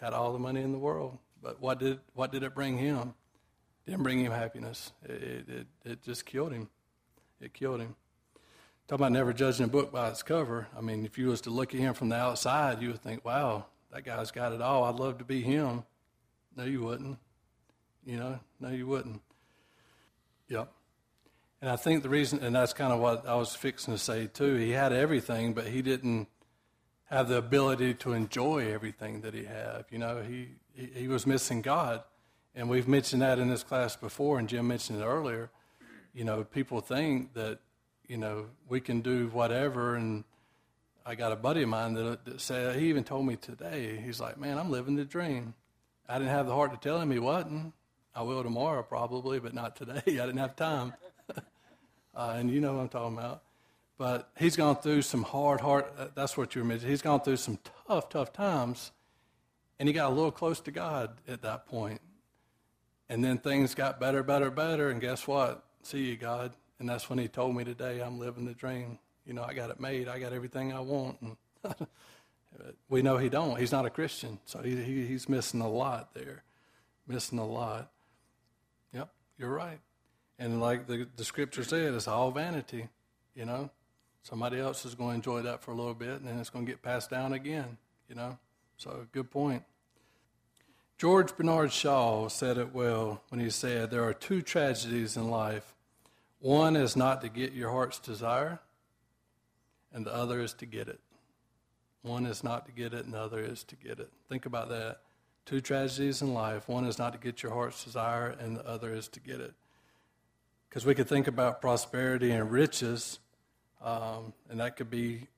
Had 0.00 0.14
all 0.14 0.32
the 0.32 0.38
money 0.40 0.62
in 0.62 0.72
the 0.72 0.78
world, 0.78 1.16
but 1.40 1.60
what 1.60 1.78
did, 1.78 2.00
what 2.14 2.32
did 2.32 2.42
it 2.42 2.56
bring 2.56 2.78
him? 2.78 3.14
Didn't 3.86 4.02
bring 4.02 4.18
him 4.18 4.32
happiness. 4.32 4.90
It, 5.04 5.48
it, 5.48 5.66
it 5.84 6.02
just 6.02 6.26
killed 6.26 6.50
him. 6.50 6.68
It 7.40 7.54
killed 7.54 7.80
him. 7.80 7.94
Talking 8.88 9.04
about 9.04 9.12
never 9.12 9.32
judging 9.32 9.66
a 9.66 9.68
book 9.68 9.92
by 9.92 10.08
its 10.08 10.24
cover. 10.24 10.66
I 10.76 10.80
mean, 10.80 11.06
if 11.06 11.18
you 11.18 11.28
was 11.28 11.40
to 11.42 11.50
look 11.50 11.72
at 11.72 11.78
him 11.78 11.94
from 11.94 12.08
the 12.08 12.16
outside, 12.16 12.82
you 12.82 12.88
would 12.88 13.00
think, 13.00 13.24
wow, 13.24 13.66
that 13.92 14.04
guy's 14.04 14.30
got 14.30 14.52
it 14.52 14.62
all. 14.62 14.84
I'd 14.84 14.96
love 14.96 15.18
to 15.18 15.24
be 15.24 15.42
him. 15.42 15.84
No, 16.56 16.64
you 16.64 16.82
wouldn't. 16.82 17.18
You 18.04 18.16
know, 18.18 18.40
no, 18.60 18.70
you 18.70 18.86
wouldn't. 18.86 19.20
Yep. 20.48 20.70
And 21.60 21.70
I 21.70 21.76
think 21.76 22.02
the 22.02 22.08
reason, 22.08 22.42
and 22.42 22.56
that's 22.56 22.72
kind 22.72 22.92
of 22.92 22.98
what 22.98 23.26
I 23.26 23.36
was 23.36 23.54
fixing 23.54 23.94
to 23.94 23.98
say 23.98 24.26
too, 24.26 24.56
he 24.56 24.70
had 24.70 24.92
everything, 24.92 25.52
but 25.52 25.68
he 25.68 25.80
didn't 25.80 26.26
have 27.04 27.28
the 27.28 27.36
ability 27.36 27.94
to 27.94 28.14
enjoy 28.14 28.72
everything 28.72 29.20
that 29.20 29.34
he 29.34 29.44
had. 29.44 29.84
You 29.90 29.98
know, 29.98 30.22
he, 30.22 30.48
he, 30.74 31.06
was 31.06 31.26
missing 31.26 31.62
God. 31.62 32.02
And 32.54 32.68
we've 32.68 32.88
mentioned 32.88 33.22
that 33.22 33.38
in 33.38 33.48
this 33.48 33.62
class 33.62 33.94
before, 33.94 34.38
and 34.38 34.48
Jim 34.48 34.66
mentioned 34.66 35.00
it 35.00 35.04
earlier. 35.04 35.50
You 36.14 36.24
know, 36.24 36.42
people 36.42 36.80
think 36.80 37.34
that, 37.34 37.58
you 38.08 38.16
know, 38.16 38.46
we 38.68 38.80
can 38.80 39.00
do 39.00 39.28
whatever. 39.28 39.94
And 39.94 40.24
I 41.04 41.14
got 41.14 41.32
a 41.32 41.36
buddy 41.36 41.62
of 41.62 41.68
mine 41.68 41.94
that, 41.94 42.24
that 42.24 42.40
said, 42.40 42.76
he 42.76 42.88
even 42.88 43.04
told 43.04 43.26
me 43.26 43.36
today, 43.36 44.00
he's 44.04 44.20
like, 44.20 44.38
man, 44.38 44.58
I'm 44.58 44.70
living 44.70 44.96
the 44.96 45.04
dream. 45.04 45.54
I 46.08 46.18
didn't 46.18 46.30
have 46.30 46.46
the 46.46 46.54
heart 46.54 46.72
to 46.72 46.78
tell 46.78 47.00
him 47.00 47.10
he 47.10 47.18
wasn't. 47.18 47.72
I 48.14 48.22
will 48.22 48.42
tomorrow 48.42 48.82
probably, 48.82 49.40
but 49.40 49.54
not 49.54 49.76
today. 49.76 50.02
I 50.06 50.10
didn't 50.10 50.36
have 50.36 50.56
time. 50.56 50.92
uh, 52.14 52.34
and 52.36 52.50
you 52.50 52.60
know 52.60 52.74
what 52.74 52.82
I'm 52.82 52.88
talking 52.88 53.18
about. 53.18 53.42
But 53.98 54.30
he's 54.36 54.56
gone 54.56 54.76
through 54.76 55.02
some 55.02 55.22
hard, 55.22 55.60
hard, 55.60 55.84
uh, 55.96 56.08
that's 56.14 56.36
what 56.36 56.54
you 56.54 56.62
were 56.62 56.68
mentioning. 56.68 56.90
He's 56.90 57.02
gone 57.02 57.20
through 57.20 57.36
some 57.36 57.58
tough, 57.86 58.08
tough 58.08 58.32
times. 58.32 58.90
And 59.78 59.88
he 59.88 59.92
got 59.92 60.10
a 60.10 60.14
little 60.14 60.30
close 60.30 60.60
to 60.60 60.70
God 60.70 61.18
at 61.26 61.42
that 61.42 61.66
point. 61.66 62.00
And 63.08 63.22
then 63.22 63.38
things 63.38 63.74
got 63.74 64.00
better, 64.00 64.22
better, 64.22 64.50
better. 64.50 64.90
And 64.90 65.00
guess 65.00 65.26
what? 65.26 65.64
See 65.82 66.04
you, 66.04 66.16
God. 66.16 66.52
And 66.78 66.88
that's 66.88 67.08
when 67.08 67.18
he 67.18 67.28
told 67.28 67.54
me 67.54 67.64
today, 67.64 68.00
I'm 68.00 68.18
living 68.18 68.44
the 68.44 68.54
dream. 68.54 68.98
You 69.26 69.34
know, 69.34 69.44
I 69.44 69.54
got 69.54 69.70
it 69.70 69.80
made. 69.80 70.08
I 70.08 70.18
got 70.18 70.32
everything 70.32 70.72
I 70.72 70.80
want. 70.80 71.18
And 71.20 71.36
We 72.88 73.02
know 73.02 73.16
he 73.16 73.28
don't. 73.28 73.58
He's 73.58 73.72
not 73.72 73.86
a 73.86 73.90
Christian, 73.90 74.38
so 74.44 74.60
he, 74.60 74.76
he, 74.76 75.06
he's 75.06 75.28
missing 75.28 75.60
a 75.60 75.68
lot 75.68 76.14
there, 76.14 76.42
missing 77.06 77.38
a 77.38 77.46
lot. 77.46 77.90
Yep, 78.92 79.08
you're 79.38 79.52
right. 79.52 79.80
And 80.38 80.60
like 80.60 80.86
the, 80.86 81.06
the 81.16 81.24
scripture 81.24 81.64
said, 81.64 81.94
it's 81.94 82.08
all 82.08 82.30
vanity, 82.30 82.88
you 83.34 83.44
know. 83.44 83.70
Somebody 84.22 84.60
else 84.60 84.84
is 84.84 84.94
going 84.94 85.10
to 85.10 85.14
enjoy 85.16 85.42
that 85.42 85.62
for 85.62 85.72
a 85.72 85.74
little 85.74 85.94
bit, 85.94 86.20
and 86.20 86.28
then 86.28 86.38
it's 86.38 86.50
going 86.50 86.64
to 86.64 86.70
get 86.70 86.82
passed 86.82 87.10
down 87.10 87.32
again, 87.32 87.76
you 88.08 88.14
know. 88.14 88.38
So, 88.76 89.06
good 89.12 89.30
point. 89.30 89.64
George 90.98 91.36
Bernard 91.36 91.72
Shaw 91.72 92.28
said 92.28 92.58
it 92.58 92.72
well 92.72 93.22
when 93.30 93.40
he 93.40 93.50
said, 93.50 93.90
There 93.90 94.04
are 94.04 94.14
two 94.14 94.42
tragedies 94.42 95.16
in 95.16 95.28
life. 95.28 95.74
One 96.38 96.76
is 96.76 96.94
not 96.94 97.20
to 97.22 97.28
get 97.28 97.52
your 97.52 97.70
heart's 97.70 97.98
desire, 97.98 98.60
and 99.92 100.06
the 100.06 100.14
other 100.14 100.40
is 100.40 100.54
to 100.54 100.66
get 100.66 100.88
it. 100.88 101.00
One 102.02 102.26
is 102.26 102.42
not 102.42 102.66
to 102.66 102.72
get 102.72 102.94
it, 102.94 103.04
and 103.04 103.14
the 103.14 103.20
other 103.20 103.40
is 103.40 103.62
to 103.64 103.76
get 103.76 104.00
it. 104.00 104.10
Think 104.28 104.46
about 104.46 104.68
that. 104.70 105.00
Two 105.44 105.60
tragedies 105.60 106.22
in 106.22 106.34
life. 106.34 106.68
One 106.68 106.84
is 106.84 106.98
not 106.98 107.12
to 107.12 107.18
get 107.18 107.42
your 107.42 107.52
heart's 107.52 107.84
desire, 107.84 108.36
and 108.40 108.56
the 108.56 108.66
other 108.66 108.92
is 108.92 109.08
to 109.08 109.20
get 109.20 109.40
it. 109.40 109.54
Because 110.68 110.84
we 110.86 110.94
could 110.94 111.08
think 111.08 111.28
about 111.28 111.60
prosperity 111.60 112.30
and 112.30 112.50
riches, 112.50 113.18
um, 113.82 114.32
and 114.48 114.60
that 114.60 114.76
could 114.76 114.90
be, 114.90 115.28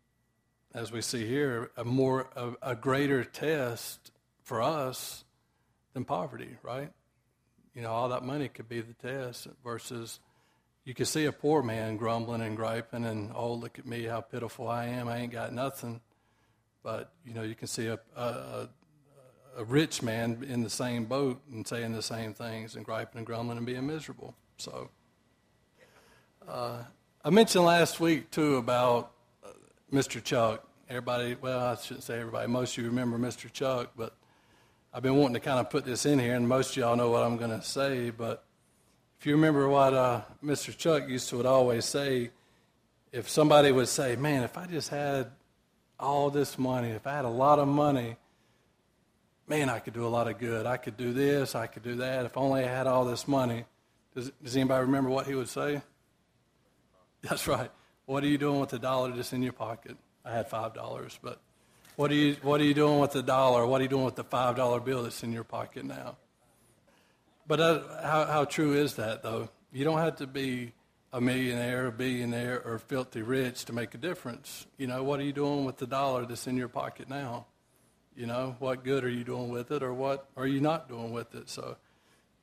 as 0.74 0.92
we 0.92 1.00
see 1.00 1.26
here, 1.26 1.70
a 1.76 1.84
more 1.84 2.28
a, 2.36 2.52
a 2.62 2.74
greater 2.76 3.24
test 3.24 4.10
for 4.42 4.62
us 4.62 5.24
than 5.92 6.04
poverty, 6.04 6.56
right? 6.62 6.92
You 7.74 7.82
know, 7.82 7.90
all 7.90 8.10
that 8.10 8.22
money 8.22 8.48
could 8.48 8.68
be 8.68 8.80
the 8.80 8.94
test 8.94 9.48
versus 9.64 10.20
you 10.84 10.94
could 10.94 11.08
see 11.08 11.24
a 11.24 11.32
poor 11.32 11.62
man 11.62 11.96
grumbling 11.96 12.42
and 12.42 12.56
griping 12.56 13.04
and, 13.04 13.32
oh, 13.34 13.54
look 13.54 13.78
at 13.78 13.86
me, 13.86 14.04
how 14.04 14.20
pitiful 14.20 14.68
I 14.68 14.86
am. 14.86 15.08
I 15.08 15.18
ain't 15.18 15.32
got 15.32 15.52
nothing. 15.52 16.00
But, 16.82 17.10
you 17.24 17.32
know, 17.32 17.42
you 17.42 17.54
can 17.54 17.68
see 17.68 17.86
a, 17.86 17.98
a, 18.14 18.68
a 19.56 19.64
rich 19.64 20.02
man 20.02 20.44
in 20.46 20.62
the 20.62 20.68
same 20.68 21.06
boat 21.06 21.40
and 21.50 21.66
saying 21.66 21.92
the 21.92 22.02
same 22.02 22.34
things 22.34 22.76
and 22.76 22.84
griping 22.84 23.18
and 23.18 23.26
grumbling 23.26 23.56
and 23.56 23.66
being 23.66 23.86
miserable. 23.86 24.34
So, 24.58 24.90
uh, 26.46 26.82
I 27.24 27.30
mentioned 27.30 27.64
last 27.64 28.00
week, 28.00 28.30
too, 28.30 28.56
about 28.56 29.12
uh, 29.42 29.48
Mr. 29.90 30.22
Chuck. 30.22 30.68
Everybody, 30.90 31.36
well, 31.40 31.60
I 31.60 31.76
shouldn't 31.76 32.04
say 32.04 32.20
everybody, 32.20 32.46
most 32.46 32.76
of 32.76 32.84
you 32.84 32.90
remember 32.90 33.16
Mr. 33.18 33.50
Chuck, 33.50 33.92
but 33.96 34.14
I've 34.92 35.02
been 35.02 35.16
wanting 35.16 35.34
to 35.34 35.40
kind 35.40 35.58
of 35.58 35.70
put 35.70 35.86
this 35.86 36.04
in 36.04 36.18
here, 36.18 36.34
and 36.34 36.46
most 36.46 36.72
of 36.72 36.76
y'all 36.76 36.96
know 36.96 37.08
what 37.08 37.22
I'm 37.22 37.38
going 37.38 37.58
to 37.58 37.62
say. 37.62 38.10
But 38.10 38.43
if 39.18 39.26
you 39.26 39.34
remember 39.34 39.68
what 39.68 39.94
uh, 39.94 40.22
Mr. 40.44 40.76
Chuck 40.76 41.08
used 41.08 41.28
to 41.30 41.36
would 41.38 41.46
always 41.46 41.84
say, 41.84 42.30
if 43.12 43.28
somebody 43.28 43.72
would 43.72 43.88
say, 43.88 44.16
"Man, 44.16 44.42
if 44.42 44.58
I 44.58 44.66
just 44.66 44.88
had 44.88 45.30
all 45.98 46.30
this 46.30 46.58
money, 46.58 46.90
if 46.90 47.06
I 47.06 47.14
had 47.14 47.24
a 47.24 47.30
lot 47.30 47.58
of 47.58 47.68
money, 47.68 48.16
man, 49.46 49.68
I 49.68 49.78
could 49.78 49.94
do 49.94 50.06
a 50.06 50.08
lot 50.08 50.28
of 50.28 50.38
good. 50.38 50.66
I 50.66 50.76
could 50.76 50.96
do 50.96 51.12
this, 51.12 51.54
I 51.54 51.66
could 51.66 51.82
do 51.82 51.96
that. 51.96 52.26
If 52.26 52.36
only 52.36 52.64
I 52.64 52.68
had 52.68 52.86
all 52.86 53.04
this 53.04 53.26
money." 53.28 53.64
Does, 54.14 54.30
does 54.42 54.56
anybody 54.56 54.82
remember 54.82 55.10
what 55.10 55.26
he 55.26 55.34
would 55.34 55.48
say? 55.48 55.82
That's 57.22 57.48
right. 57.48 57.70
What 58.06 58.22
are 58.22 58.28
you 58.28 58.38
doing 58.38 58.60
with 58.60 58.70
the 58.70 58.78
dollar 58.78 59.10
that's 59.10 59.32
in 59.32 59.42
your 59.42 59.54
pocket? 59.54 59.96
I 60.24 60.32
had 60.32 60.48
five 60.48 60.74
dollars, 60.74 61.18
but 61.22 61.40
what 61.96 62.10
are 62.10 62.14
you, 62.14 62.36
what 62.42 62.60
are 62.60 62.64
you 62.64 62.74
doing 62.74 62.98
with 62.98 63.12
the 63.12 63.22
dollar? 63.22 63.66
What 63.66 63.80
are 63.80 63.84
you 63.84 63.88
doing 63.88 64.04
with 64.04 64.16
the 64.16 64.24
$5 64.24 64.84
bill 64.84 65.04
that's 65.04 65.22
in 65.22 65.32
your 65.32 65.44
pocket 65.44 65.84
now? 65.84 66.16
But 67.46 67.58
how, 68.02 68.24
how 68.24 68.44
true 68.44 68.74
is 68.74 68.94
that, 68.94 69.22
though? 69.22 69.50
You 69.72 69.84
don't 69.84 69.98
have 69.98 70.16
to 70.16 70.26
be 70.26 70.72
a 71.12 71.20
millionaire, 71.20 71.86
a 71.86 71.92
billionaire, 71.92 72.62
or 72.64 72.78
filthy 72.78 73.22
rich 73.22 73.66
to 73.66 73.72
make 73.72 73.94
a 73.94 73.98
difference. 73.98 74.66
You 74.78 74.86
know, 74.86 75.02
what 75.02 75.20
are 75.20 75.24
you 75.24 75.32
doing 75.32 75.64
with 75.64 75.76
the 75.76 75.86
dollar 75.86 76.26
that's 76.26 76.46
in 76.46 76.56
your 76.56 76.68
pocket 76.68 77.08
now? 77.08 77.46
You 78.16 78.26
know, 78.26 78.56
what 78.60 78.84
good 78.84 79.04
are 79.04 79.10
you 79.10 79.24
doing 79.24 79.50
with 79.50 79.70
it, 79.70 79.82
or 79.82 79.92
what 79.92 80.26
are 80.36 80.46
you 80.46 80.60
not 80.60 80.88
doing 80.88 81.12
with 81.12 81.34
it? 81.34 81.50
So 81.50 81.76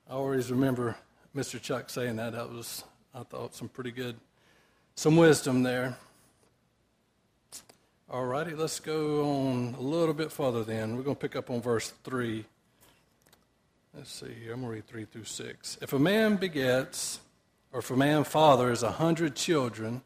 I 0.10 0.14
always 0.14 0.52
remember 0.52 0.98
Mr. 1.36 1.62
Chuck 1.62 1.90
saying 1.90 2.18
that. 2.18 2.34
That 2.34 2.52
was, 2.52 2.84
I 3.16 3.24
thought, 3.24 3.56
some 3.56 3.70
pretty 3.70 3.92
good, 3.92 4.18
some 4.96 5.18
wisdom 5.18 5.64
there. 5.64 5.98
All 8.10 8.26
righty, 8.26 8.54
let's 8.54 8.82
go 8.82 9.26
on 9.26 9.76
a 9.80 9.82
little 9.82 10.14
bit 10.14 10.32
further 10.32 10.66
then. 10.66 10.98
We're 10.98 11.04
going 11.04 11.16
to 11.16 11.22
pick 11.22 11.38
up 11.38 11.50
on 11.50 11.62
verse 11.62 11.94
3. 12.04 12.46
Let's 13.94 14.12
see 14.12 14.34
here. 14.42 14.54
I'm 14.54 14.62
going 14.62 14.72
to 14.72 14.76
read 14.76 14.88
3 14.88 15.06
through 15.06 15.26
6. 15.26 15.78
If 15.82 15.92
a 15.92 16.00
man 16.00 16.38
begets, 16.38 17.20
or 17.74 17.80
if 17.80 17.92
a 17.92 17.96
man 17.96 18.24
fathers 18.24 18.84
a 18.84 18.92
hundred 18.92 19.36
children, 19.36 20.02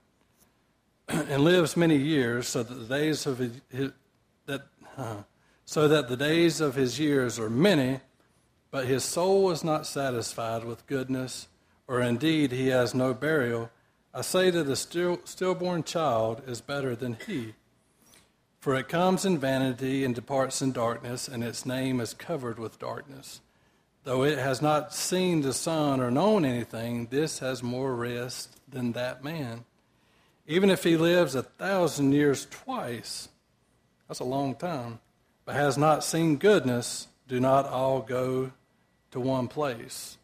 and 1.07 1.43
lives 1.43 1.77
many 1.77 1.97
years, 1.97 2.47
so 2.47 2.63
that 2.63 2.73
the 2.73 2.97
days 2.97 3.25
of 3.27 3.37
his, 3.37 3.61
his 3.69 3.91
that 4.47 4.61
uh, 4.97 5.17
so 5.65 5.87
that 5.87 6.07
the 6.07 6.17
days 6.17 6.61
of 6.61 6.75
his 6.75 6.99
years 6.99 7.37
are 7.37 7.49
many, 7.49 7.99
but 8.71 8.85
his 8.85 9.03
soul 9.03 9.51
is 9.51 9.63
not 9.63 9.85
satisfied 9.85 10.63
with 10.63 10.85
goodness, 10.87 11.47
or 11.87 12.01
indeed 12.01 12.51
he 12.51 12.67
has 12.67 12.95
no 12.95 13.13
burial. 13.13 13.69
I 14.13 14.21
say 14.21 14.49
that 14.49 14.67
a 14.67 14.75
still, 14.75 15.19
stillborn 15.25 15.83
child 15.83 16.41
is 16.47 16.61
better 16.61 16.95
than 16.95 17.17
he 17.27 17.53
for 18.65 18.73
it 18.73 18.87
comes 18.87 19.25
in 19.25 19.37
vanity 19.37 20.03
and 20.03 20.15
departs 20.15 20.59
in 20.59 20.71
darkness, 20.71 21.27
and 21.27 21.43
its 21.43 21.67
name 21.67 21.99
is 21.99 22.15
covered 22.15 22.57
with 22.57 22.79
darkness. 22.79 23.39
Though 24.05 24.23
it 24.23 24.37
has 24.37 24.61
not 24.61 24.93
seen 24.93 25.41
the 25.41 25.51
sun 25.51 25.99
or 25.99 26.11
known 26.11 26.45
anything, 26.45 27.07
this 27.07 27.39
has 27.39 27.63
more 27.63 27.95
rest 27.95 28.55
than 28.69 28.91
that 28.91 29.23
man. 29.23 29.65
Even 30.45 30.69
if 30.69 30.83
he 30.83 30.95
lives 30.95 31.33
a 31.33 31.41
thousand 31.41 32.11
years 32.11 32.45
twice, 32.51 33.29
that's 34.07 34.19
a 34.19 34.23
long 34.23 34.53
time, 34.53 34.99
but 35.43 35.55
has 35.55 35.75
not 35.75 36.03
seen 36.03 36.37
goodness, 36.37 37.07
do 37.27 37.39
not 37.39 37.65
all 37.65 37.99
go 37.99 38.51
to 39.09 39.19
one 39.19 39.47
place. 39.47 40.19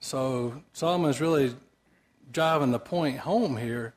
So 0.00 0.62
Solomon 0.74 1.08
is 1.08 1.18
really 1.18 1.54
driving 2.30 2.72
the 2.72 2.78
point 2.78 3.20
home 3.20 3.56
here, 3.56 3.94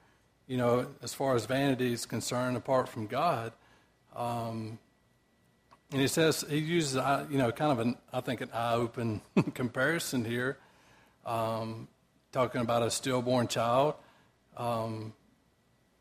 you 0.47 0.55
know, 0.55 0.87
as 1.03 1.13
far 1.13 1.35
as 1.35 1.45
vanity 1.45 1.91
is 1.91 2.05
concerned, 2.05 2.55
apart 2.55 2.87
from 2.87 3.07
God. 3.07 3.51
Um, 4.15 4.79
and 5.91 5.99
he 6.01 6.07
says 6.07 6.45
he 6.49 6.57
uses 6.57 6.97
uh, 6.97 7.25
you 7.29 7.37
know 7.37 7.51
kind 7.51 7.71
of 7.71 7.79
an 7.79 7.97
I 8.13 8.21
think 8.21 8.41
an 8.41 8.49
eye-open 8.53 9.21
comparison 9.53 10.25
here, 10.25 10.57
um, 11.25 11.87
talking 12.31 12.61
about 12.61 12.83
a 12.83 12.91
stillborn 12.91 13.47
child 13.47 13.95
um, 14.57 15.13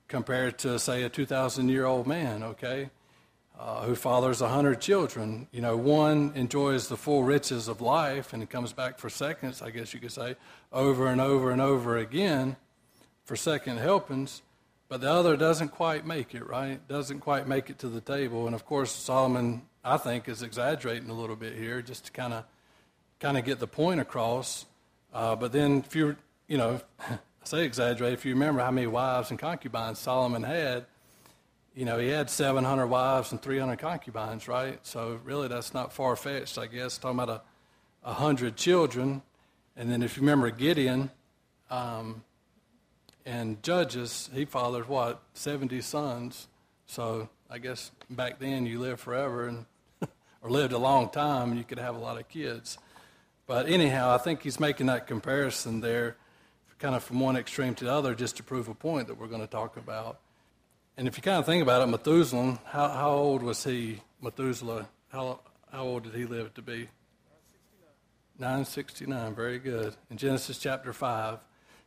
compared 0.09 0.59
to 0.59 0.79
say 0.79 1.03
a 1.03 1.11
2,000-year-old 1.11 2.07
man. 2.07 2.43
Okay, 2.43 2.91
uh, 3.61 3.83
who 3.83 3.95
fathers 3.95 4.41
a 4.41 4.49
hundred 4.49 4.81
children. 4.81 5.47
You 5.53 5.61
know, 5.61 5.77
one 5.77 6.33
enjoys 6.35 6.89
the 6.89 6.97
full 6.97 7.25
riches 7.25 7.69
of 7.69 7.81
life 7.81 8.33
and 8.33 8.49
comes 8.49 8.73
back 8.73 8.99
for 8.99 9.11
seconds. 9.11 9.61
I 9.61 9.71
guess 9.71 9.93
you 9.93 10.01
could 10.01 10.13
say 10.13 10.37
over 10.73 11.09
and 11.09 11.21
over 11.21 11.51
and 11.51 11.61
over 11.61 11.99
again 11.99 12.57
for 13.25 13.37
second 13.37 13.79
helpings. 13.79 14.43
But 14.91 15.03
the 15.03 15.11
other 15.13 15.37
doesn't 15.37 15.69
quite 15.69 16.05
make 16.05 16.35
it, 16.35 16.45
right? 16.45 16.87
Doesn't 16.89 17.21
quite 17.21 17.47
make 17.47 17.71
it 17.71 17.79
to 17.79 17.89
the 17.89 18.01
table. 18.01 18.47
And 18.47 18.57
of 18.57 18.67
course, 18.67 18.91
Solomon, 18.91 19.63
I 19.85 19.97
think, 19.97 20.29
is 20.29 20.43
exaggerating 20.43 21.09
a 21.11 21.15
little 21.15 21.37
bit 21.37 21.55
here 21.55 21.81
just 21.81 22.07
to 22.07 22.13
kind 22.13 22.33
of 22.33 22.45
kind 23.21 23.39
of 23.39 23.45
get 23.45 23.61
the 23.61 23.69
point 23.69 24.01
across. 24.01 24.67
Uh, 25.15 25.37
but 25.37 25.53
then, 25.53 25.85
if 25.87 25.95
you 25.95 26.17
you 26.49 26.59
know, 26.59 26.81
I 27.09 27.19
say 27.45 27.65
exaggerate, 27.65 28.15
if 28.15 28.25
you 28.25 28.35
remember 28.35 28.63
how 28.63 28.73
many 28.73 28.89
wives 28.89 29.31
and 29.31 29.39
concubines 29.39 30.01
Solomon 30.01 30.43
had, 30.43 30.87
you 31.73 31.85
know, 31.85 31.97
he 32.01 32.09
had 32.09 32.29
700 32.29 32.89
wives 32.89 33.31
and 33.31 33.41
300 33.41 33.79
concubines, 33.79 34.49
right? 34.49 34.85
So 34.85 35.21
really, 35.23 35.47
that's 35.47 35.73
not 35.73 35.93
far 35.93 36.17
fetched, 36.17 36.59
I 36.59 36.67
guess. 36.67 36.99
Talking 36.99 37.21
about 37.21 37.43
a, 38.05 38.09
a 38.11 38.15
hundred 38.15 38.57
children, 38.57 39.23
and 39.77 39.89
then 39.89 40.03
if 40.03 40.17
you 40.17 40.23
remember 40.23 40.51
Gideon, 40.51 41.13
um, 41.71 42.25
and 43.27 43.63
Judges, 43.63 44.31
he 44.33 44.45
fathered 44.45 44.89
what? 44.89 45.23
70 45.35 45.81
sons. 45.81 46.49
So 46.87 47.29
I 47.49 47.59
guess 47.59 47.91
back 48.09 48.39
then 48.39 48.67
you 48.67 48.79
lived 48.79 49.01
forever 49.01 49.47
and 49.47 49.67
or 50.43 50.51
lived 50.51 50.73
a 50.73 50.79
long 50.79 51.11
time 51.11 51.51
and 51.51 51.59
you 51.59 51.65
could 51.65 51.79
have 51.79 51.95
a 51.95 51.99
lot 51.99 52.19
of 52.19 52.29
kids. 52.29 52.79
But 53.47 53.69
anyhow, 53.69 54.15
I 54.15 54.19
think 54.19 54.43
he's 54.43 54.61
making 54.61 54.87
that 54.87 55.07
comparison 55.07 55.81
there, 55.81 56.17
kind 56.79 56.95
of 56.95 57.03
from 57.03 57.21
one 57.21 57.37
extreme 57.37 57.75
to 57.77 57.85
the 57.85 57.93
other, 57.93 58.15
just 58.15 58.37
to 58.37 58.43
prove 58.43 58.69
a 58.69 58.75
point 58.75 59.09
that 59.09 59.19
we're 59.19 59.27
going 59.27 59.41
to 59.41 59.47
talk 59.47 59.77
about. 59.77 60.21
And 60.97 61.09
if 61.09 61.17
you 61.17 61.23
kind 61.23 61.39
of 61.39 61.47
think 61.47 61.63
about 61.63 61.83
it, 61.83 61.87
Methuselah, 61.87 62.61
how, 62.65 62.89
how 62.89 63.11
old 63.11 63.43
was 63.43 63.65
he, 63.65 64.03
Methuselah? 64.21 64.89
How, 65.09 65.41
how 65.73 65.85
old 65.85 66.05
did 66.05 66.15
he 66.15 66.27
live 66.27 66.55
to 66.55 66.63
be? 66.63 66.89
969. 68.39 69.09
969, 69.19 69.35
very 69.35 69.59
good. 69.59 69.97
In 70.11 70.17
Genesis 70.17 70.59
chapter 70.59 70.93
5. 70.93 71.39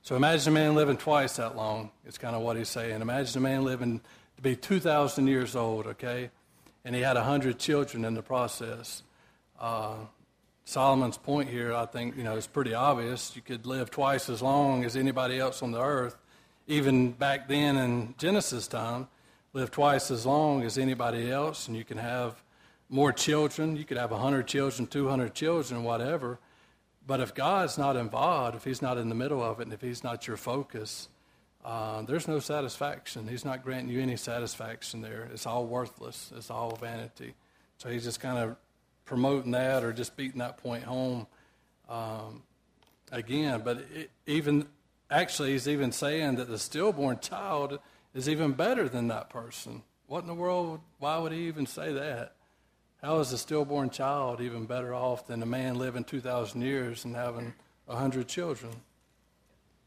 So 0.04 0.18
imagine 0.18 0.52
a 0.52 0.54
man 0.54 0.76
living 0.76 0.98
twice 0.98 1.38
that 1.38 1.56
long, 1.56 1.90
It's 2.06 2.18
kind 2.18 2.36
of 2.36 2.42
what 2.42 2.58
he's 2.58 2.68
saying. 2.68 3.02
Imagine 3.02 3.38
a 3.38 3.42
man 3.42 3.64
living 3.64 4.02
to 4.36 4.42
be 4.42 4.54
2,000 4.54 5.28
years 5.28 5.56
old, 5.56 5.88
okay? 5.88 6.30
And 6.84 6.94
he 6.94 7.02
had 7.02 7.16
100 7.16 7.58
children 7.58 8.04
in 8.04 8.14
the 8.14 8.22
process. 8.22 9.04
Uh, 9.58 9.96
Solomon's 10.66 11.18
point 11.18 11.48
here, 11.48 11.74
I 11.74 11.86
think, 11.86 12.18
you 12.18 12.24
know, 12.24 12.36
is 12.36 12.48
pretty 12.48 12.74
obvious. 12.74 13.34
You 13.34 13.42
could 13.42 13.66
live 13.66 13.92
twice 13.92 14.30
as 14.30 14.42
long 14.42 14.84
as 14.84 14.98
anybody 14.98 15.40
else 15.40 15.64
on 15.64 15.72
the 15.72 15.82
earth. 15.82 16.18
Even 16.68 17.14
back 17.14 17.48
then 17.48 17.78
in 17.78 18.14
Genesis 18.18 18.68
time, 18.68 19.08
live 19.54 19.72
twice 19.72 20.12
as 20.12 20.26
long 20.26 20.64
as 20.64 20.78
anybody 20.78 21.32
else, 21.32 21.70
and 21.70 21.78
you 21.78 21.86
can 21.86 21.98
have 21.98 22.44
more 22.90 23.14
children. 23.14 23.78
You 23.78 23.86
could 23.86 23.98
have 23.98 24.12
100 24.12 24.48
children, 24.48 24.86
200 24.86 25.34
children, 25.34 25.86
whatever. 25.86 26.40
But 27.06 27.20
if 27.20 27.34
God's 27.34 27.78
not 27.78 27.96
involved, 27.96 28.56
if 28.56 28.64
He's 28.64 28.82
not 28.82 28.98
in 28.98 29.10
the 29.10 29.16
middle 29.16 29.44
of 29.44 29.60
it, 29.60 29.64
and 29.64 29.74
if 29.74 29.82
He's 29.82 30.04
not 30.04 30.28
your 30.28 30.38
focus, 30.38 31.10
uh, 31.66 32.02
there's 32.04 32.28
no 32.28 32.40
satisfaction. 32.40 33.28
He's 33.28 33.46
not 33.46 33.64
granting 33.64 33.94
you 33.94 34.02
any 34.02 34.16
satisfaction 34.16 35.02
there. 35.02 35.30
It's 35.34 35.46
all 35.46 35.66
worthless. 35.66 36.32
It's 36.36 36.50
all 36.50 36.76
vanity. 36.76 37.34
So 37.78 37.90
He's 37.90 38.04
just 38.04 38.20
kind 38.20 38.38
of 38.38 38.56
promoting 39.06 39.52
that 39.52 39.84
or 39.84 39.92
just 39.92 40.16
beating 40.16 40.40
that 40.40 40.58
point 40.58 40.84
home 40.84 41.28
um, 41.90 42.44
again. 43.12 43.62
But 43.64 43.86
it, 43.94 44.12
even 44.26 44.68
actually, 45.10 45.52
He's 45.52 45.68
even 45.68 45.92
saying 45.92 46.36
that 46.36 46.48
the 46.48 46.60
stillborn 46.60 47.20
child 47.20 47.80
is 48.14 48.30
even 48.30 48.54
better 48.54 48.88
than 48.88 49.10
that 49.10 49.30
person. 49.30 49.84
What 50.08 50.22
in 50.22 50.28
the 50.28 50.34
world? 50.34 50.80
Why 51.00 51.18
would 51.18 51.32
He 51.34 51.48
even 51.48 51.66
say 51.66 51.92
that? 51.94 52.36
How 53.04 53.20
is 53.20 53.34
a 53.34 53.38
stillborn 53.38 53.90
child 53.90 54.40
even 54.40 54.66
better 54.66 54.96
off 54.96 55.28
than 55.28 55.44
a 55.44 55.46
man 55.46 55.76
living 55.76 56.06
2,000 56.06 56.62
years 56.62 57.04
and 57.04 57.14
having 57.14 57.54
100 57.86 58.30
children? 58.30 58.72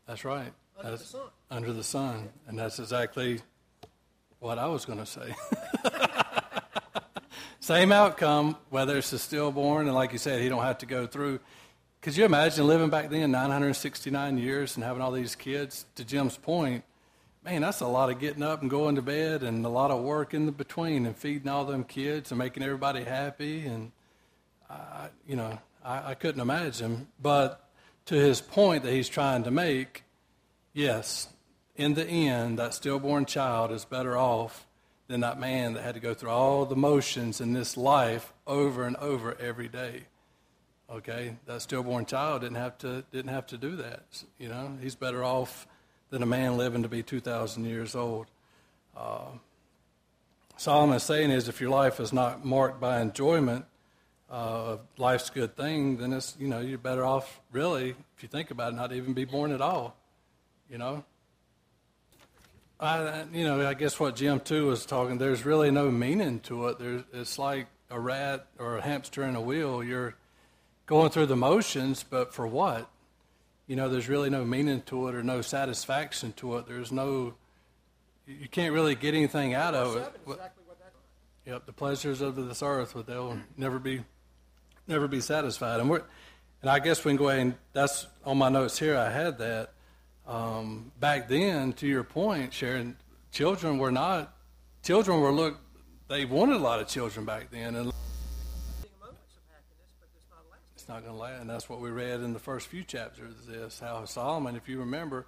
That's 0.07 0.23
right. 0.23 0.53
Under 0.77 0.91
that's 0.91 1.03
the 1.05 1.09
sun. 1.09 1.29
Under 1.51 1.73
the 1.73 1.83
sun. 1.83 2.29
And 2.47 2.59
that's 2.59 2.79
exactly 2.79 3.41
what 4.39 4.59
I 4.59 4.67
was 4.67 4.85
going 4.85 4.99
to 4.99 5.07
say. 5.07 5.35
Same 7.61 7.91
outcome, 7.91 8.59
whether 8.69 8.99
it's 8.99 9.11
a 9.15 9.19
stillborn, 9.19 9.87
and 9.87 9.95
like 9.95 10.13
you 10.13 10.19
said, 10.19 10.43
he 10.43 10.51
don't 10.51 10.63
have 10.63 10.79
to 10.79 10.87
go 10.87 11.07
through. 11.07 11.41
Could 12.03 12.19
you 12.19 12.27
imagine 12.27 12.67
living 12.67 12.91
back 12.91 13.09
then 13.09 13.31
969 13.31 14.37
years 14.37 14.77
and 14.77 14.85
having 14.85 15.01
all 15.01 15.11
these 15.11 15.35
kids? 15.35 15.87
To 15.95 16.05
Jim's 16.05 16.37
point, 16.37 16.85
man, 17.47 17.63
that's 17.63 17.81
a 17.81 17.87
lot 17.87 18.11
of 18.11 18.19
getting 18.19 18.43
up 18.43 18.61
and 18.61 18.69
going 18.69 18.97
to 18.97 19.03
bed 19.03 19.45
and 19.45 19.65
a 19.65 19.69
lot 19.69 19.93
of 19.93 20.03
work 20.03 20.35
in 20.35 20.47
the 20.47 20.53
between 20.53 21.07
and 21.07 21.17
feeding 21.17 21.49
all 21.49 21.65
them 21.65 21.85
kids 21.85 22.33
and 22.33 22.39
making 22.39 22.65
everybody 22.65 23.05
happy. 23.05 23.65
And, 23.67 23.93
I, 24.69 25.11
you 25.29 25.37
know, 25.37 25.57
I, 25.85 26.11
I 26.11 26.15
couldn't 26.15 26.41
imagine. 26.41 27.07
But 27.23 27.65
to 28.07 28.17
his 28.17 28.41
point 28.41 28.83
that 28.83 28.93
he's 28.93 29.09
trying 29.09 29.45
to 29.45 29.53
make, 29.53 30.03
yes, 30.73 31.29
in 31.77 31.95
the 31.95 32.05
end, 32.05 32.59
that 32.59 32.75
stillborn 32.75 33.27
child 33.27 33.71
is 33.71 33.85
better 33.85 34.19
off 34.19 34.67
than 35.07 35.21
that 35.21 35.39
man 35.39 35.75
that 35.75 35.85
had 35.85 35.95
to 35.95 36.01
go 36.01 36.15
through 36.15 36.31
all 36.31 36.65
the 36.65 36.75
motions 36.75 37.41
in 37.41 37.53
this 37.53 37.77
life 37.77 38.33
over 38.49 38.83
and 38.83 38.97
over 38.97 39.37
every 39.41 39.69
day. 39.69 40.03
Okay, 40.91 41.37
that 41.47 41.63
stillborn 41.63 42.07
child 42.07 42.43
didn't 42.43 42.57
have 42.57 42.79
to 42.79 43.05
didn't 43.11 43.33
have 43.33 43.47
to 43.49 43.59
do 43.59 43.75
that. 43.77 44.25
You 44.39 44.49
know, 44.49 44.79
he's 44.81 44.95
better 44.95 45.25
off 45.25 45.67
than 46.11 46.23
a 46.23 46.27
man 46.27 46.57
living 46.57 46.83
to 46.83 46.89
be 46.89 47.03
2,000 47.03 47.65
years 47.65 47.95
old. 47.95 48.27
Uh, 48.97 49.27
Solomon 50.57 50.97
is 50.97 51.03
saying 51.03 51.31
is 51.31 51.49
if 51.49 51.61
your 51.61 51.71
life 51.71 52.01
is 52.01 52.13
not 52.13 52.45
marked 52.45 52.81
by 52.81 53.01
enjoyment 53.01 53.67
uh, 54.31 54.79
life's 54.99 55.31
good 55.31 55.57
thing, 55.57 55.99
then 55.99 56.13
it's, 56.13 56.37
you 56.39 56.49
know, 56.49 56.61
you're 56.61 56.79
better 56.79 57.05
off, 57.05 57.41
really, 57.53 57.91
if 58.17 58.23
you 58.23 58.29
think 58.29 58.51
about 58.51 58.73
it, 58.73 58.77
not 58.77 58.93
even 58.93 59.13
be 59.15 59.25
born 59.25 59.53
at 59.53 59.61
all, 59.61 59.97
you 60.71 60.79
know? 60.79 61.05
I, 62.79 63.25
you 63.33 63.45
know, 63.45 63.67
I 63.67 63.75
guess 63.75 63.99
what 63.99 64.17
Jim 64.17 64.41
too 64.41 64.67
was 64.67 64.85
talking. 64.85 65.17
There's 65.17 65.47
really 65.47 65.71
no 65.71 65.91
meaning 65.91 66.41
to 66.41 66.69
it. 66.69 66.79
There's, 66.79 67.03
it's 67.13 67.39
like 67.39 67.69
a 67.89 67.99
rat 67.99 68.47
or 68.59 68.77
a 68.77 68.83
hamster 68.83 69.23
in 69.23 69.35
a 69.35 69.41
wheel. 69.41 69.83
You're 69.83 70.15
going 70.85 71.11
through 71.11 71.27
the 71.27 71.37
motions, 71.37 72.03
but 72.03 72.35
for 72.35 72.47
what? 72.47 72.91
You 73.67 73.77
know, 73.77 73.89
there's 73.89 74.09
really 74.09 74.31
no 74.31 74.45
meaning 74.45 74.83
to 74.83 75.09
it 75.09 75.15
or 75.15 75.23
no 75.23 75.41
satisfaction 75.41 76.33
to 76.35 76.57
it. 76.57 76.67
There's 76.67 76.93
no, 76.93 77.35
you 78.27 78.49
can't 78.49 78.73
really 78.73 78.95
get 78.95 79.15
anything 79.15 79.55
out 79.55 79.75
of 79.75 79.97
it. 79.97 79.99
Exactly 79.99 80.63
Yep, 81.47 81.67
the 81.67 81.73
pleasures 81.73 82.21
of 82.23 82.35
this 82.35 82.61
earth, 82.61 82.93
but 82.97 83.07
they'll 83.07 83.39
never 83.57 83.79
be, 83.79 84.03
never 84.89 85.07
be 85.07 85.21
satisfied. 85.21 85.79
And 85.79 85.89
we're, 85.89 86.03
and 86.61 86.69
I 86.69 86.81
guess 86.81 87.05
we 87.05 87.11
can 87.11 87.17
go 87.17 87.29
ahead 87.29 87.41
and 87.41 87.55
that's 87.73 88.09
on 88.25 88.37
my 88.39 88.49
notes 88.49 88.77
here. 88.81 88.97
I 88.97 89.11
had 89.11 89.39
that. 89.39 89.73
Um, 90.27 90.91
back 90.99 91.29
then, 91.29 91.73
to 91.75 91.87
your 91.87 92.03
point, 92.03 92.53
Sharon, 92.53 92.97
children 93.31 93.79
were 93.79 93.93
not, 93.93 94.35
children 94.83 95.21
were 95.21 95.31
look, 95.31 95.59
they 96.09 96.25
wanted 96.25 96.57
a 96.57 96.59
lot 96.59 96.81
of 96.81 96.89
children 96.89 97.25
back 97.25 97.53
then, 97.53 97.77
and 97.77 97.77
moments 97.77 97.95
of 99.37 99.47
happiness, 99.47 99.95
but 100.01 100.09
it's 100.17 100.27
not 100.29 100.43
lasting. 100.51 100.76
Not 100.89 101.03
going 101.03 101.15
to 101.15 101.21
last. 101.21 101.41
And 101.41 101.51
that's 101.51 101.69
what 101.69 101.81
we 101.81 101.91
read 101.91 102.21
in 102.21 102.33
the 102.33 102.39
first 102.39 102.69
few 102.69 102.83
chapters 102.83 103.35
of 103.35 103.47
this. 103.47 103.81
How 103.81 104.05
Solomon, 104.05 104.57
if 104.57 104.69
you 104.69 104.81
remember, 104.81 105.27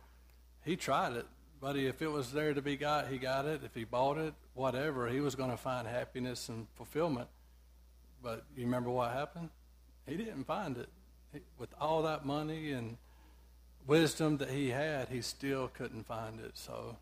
he 0.64 0.76
tried 0.76 1.14
it, 1.14 1.26
but 1.60 1.76
if 1.76 2.02
it 2.02 2.10
was 2.10 2.32
there 2.32 2.54
to 2.54 2.62
be 2.62 2.76
got, 2.76 3.08
he 3.08 3.18
got 3.18 3.46
it. 3.46 3.62
If 3.64 3.74
he 3.74 3.84
bought 3.84 4.18
it, 4.18 4.34
whatever, 4.54 5.08
he 5.08 5.20
was 5.20 5.34
going 5.34 5.50
to 5.50 5.56
find 5.56 5.86
happiness 5.86 6.48
and 6.48 6.66
fulfillment. 6.76 7.28
But 8.22 8.44
you 8.56 8.64
remember 8.64 8.90
what 8.90 9.12
happened? 9.12 9.50
He 10.06 10.16
didn't 10.16 10.44
find 10.44 10.76
it. 10.76 10.88
He, 11.32 11.40
with 11.58 11.70
all 11.80 12.02
that 12.02 12.24
money 12.24 12.72
and 12.72 12.96
wisdom 13.86 14.38
that 14.38 14.50
he 14.50 14.70
had, 14.70 15.08
he 15.08 15.20
still 15.20 15.68
couldn't 15.68 16.06
find 16.06 16.40
it. 16.40 16.52
So, 16.54 16.96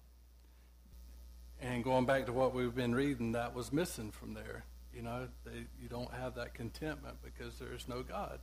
and 1.61 1.85
going 1.85 2.07
back 2.07 2.27
to 2.27 2.33
what 2.33 2.55
we've 2.55 2.75
been 2.75 2.95
reading, 2.95 3.33
that 3.33 3.55
was 3.55 3.73
missing 3.73 4.11
from 4.11 4.35
there. 4.35 4.65
You 4.97 5.03
know, 5.03 5.29
they, 5.45 5.67
you 5.81 5.91
don't 5.91 6.11
have 6.15 6.35
that 6.37 6.55
contentment 6.55 7.17
because 7.23 7.59
there's 7.59 7.87
no 7.87 8.03
God, 8.03 8.39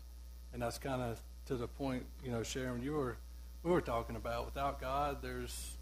and 0.53 0.61
that's 0.61 0.77
kind 0.77 1.01
of 1.01 1.19
to 1.47 1.55
the 1.55 1.67
point. 1.67 2.05
You 2.23 2.29
know, 2.31 2.43
Sharon, 2.43 2.83
you 2.83 2.93
were 2.93 3.17
we 3.63 3.71
were 3.71 3.81
talking 3.81 4.15
about 4.15 4.45
without 4.45 4.79
God, 4.79 5.23
there's 5.23 5.77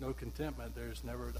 no 0.00 0.12
contentment. 0.12 0.74
There's 0.74 1.04
never 1.04 1.32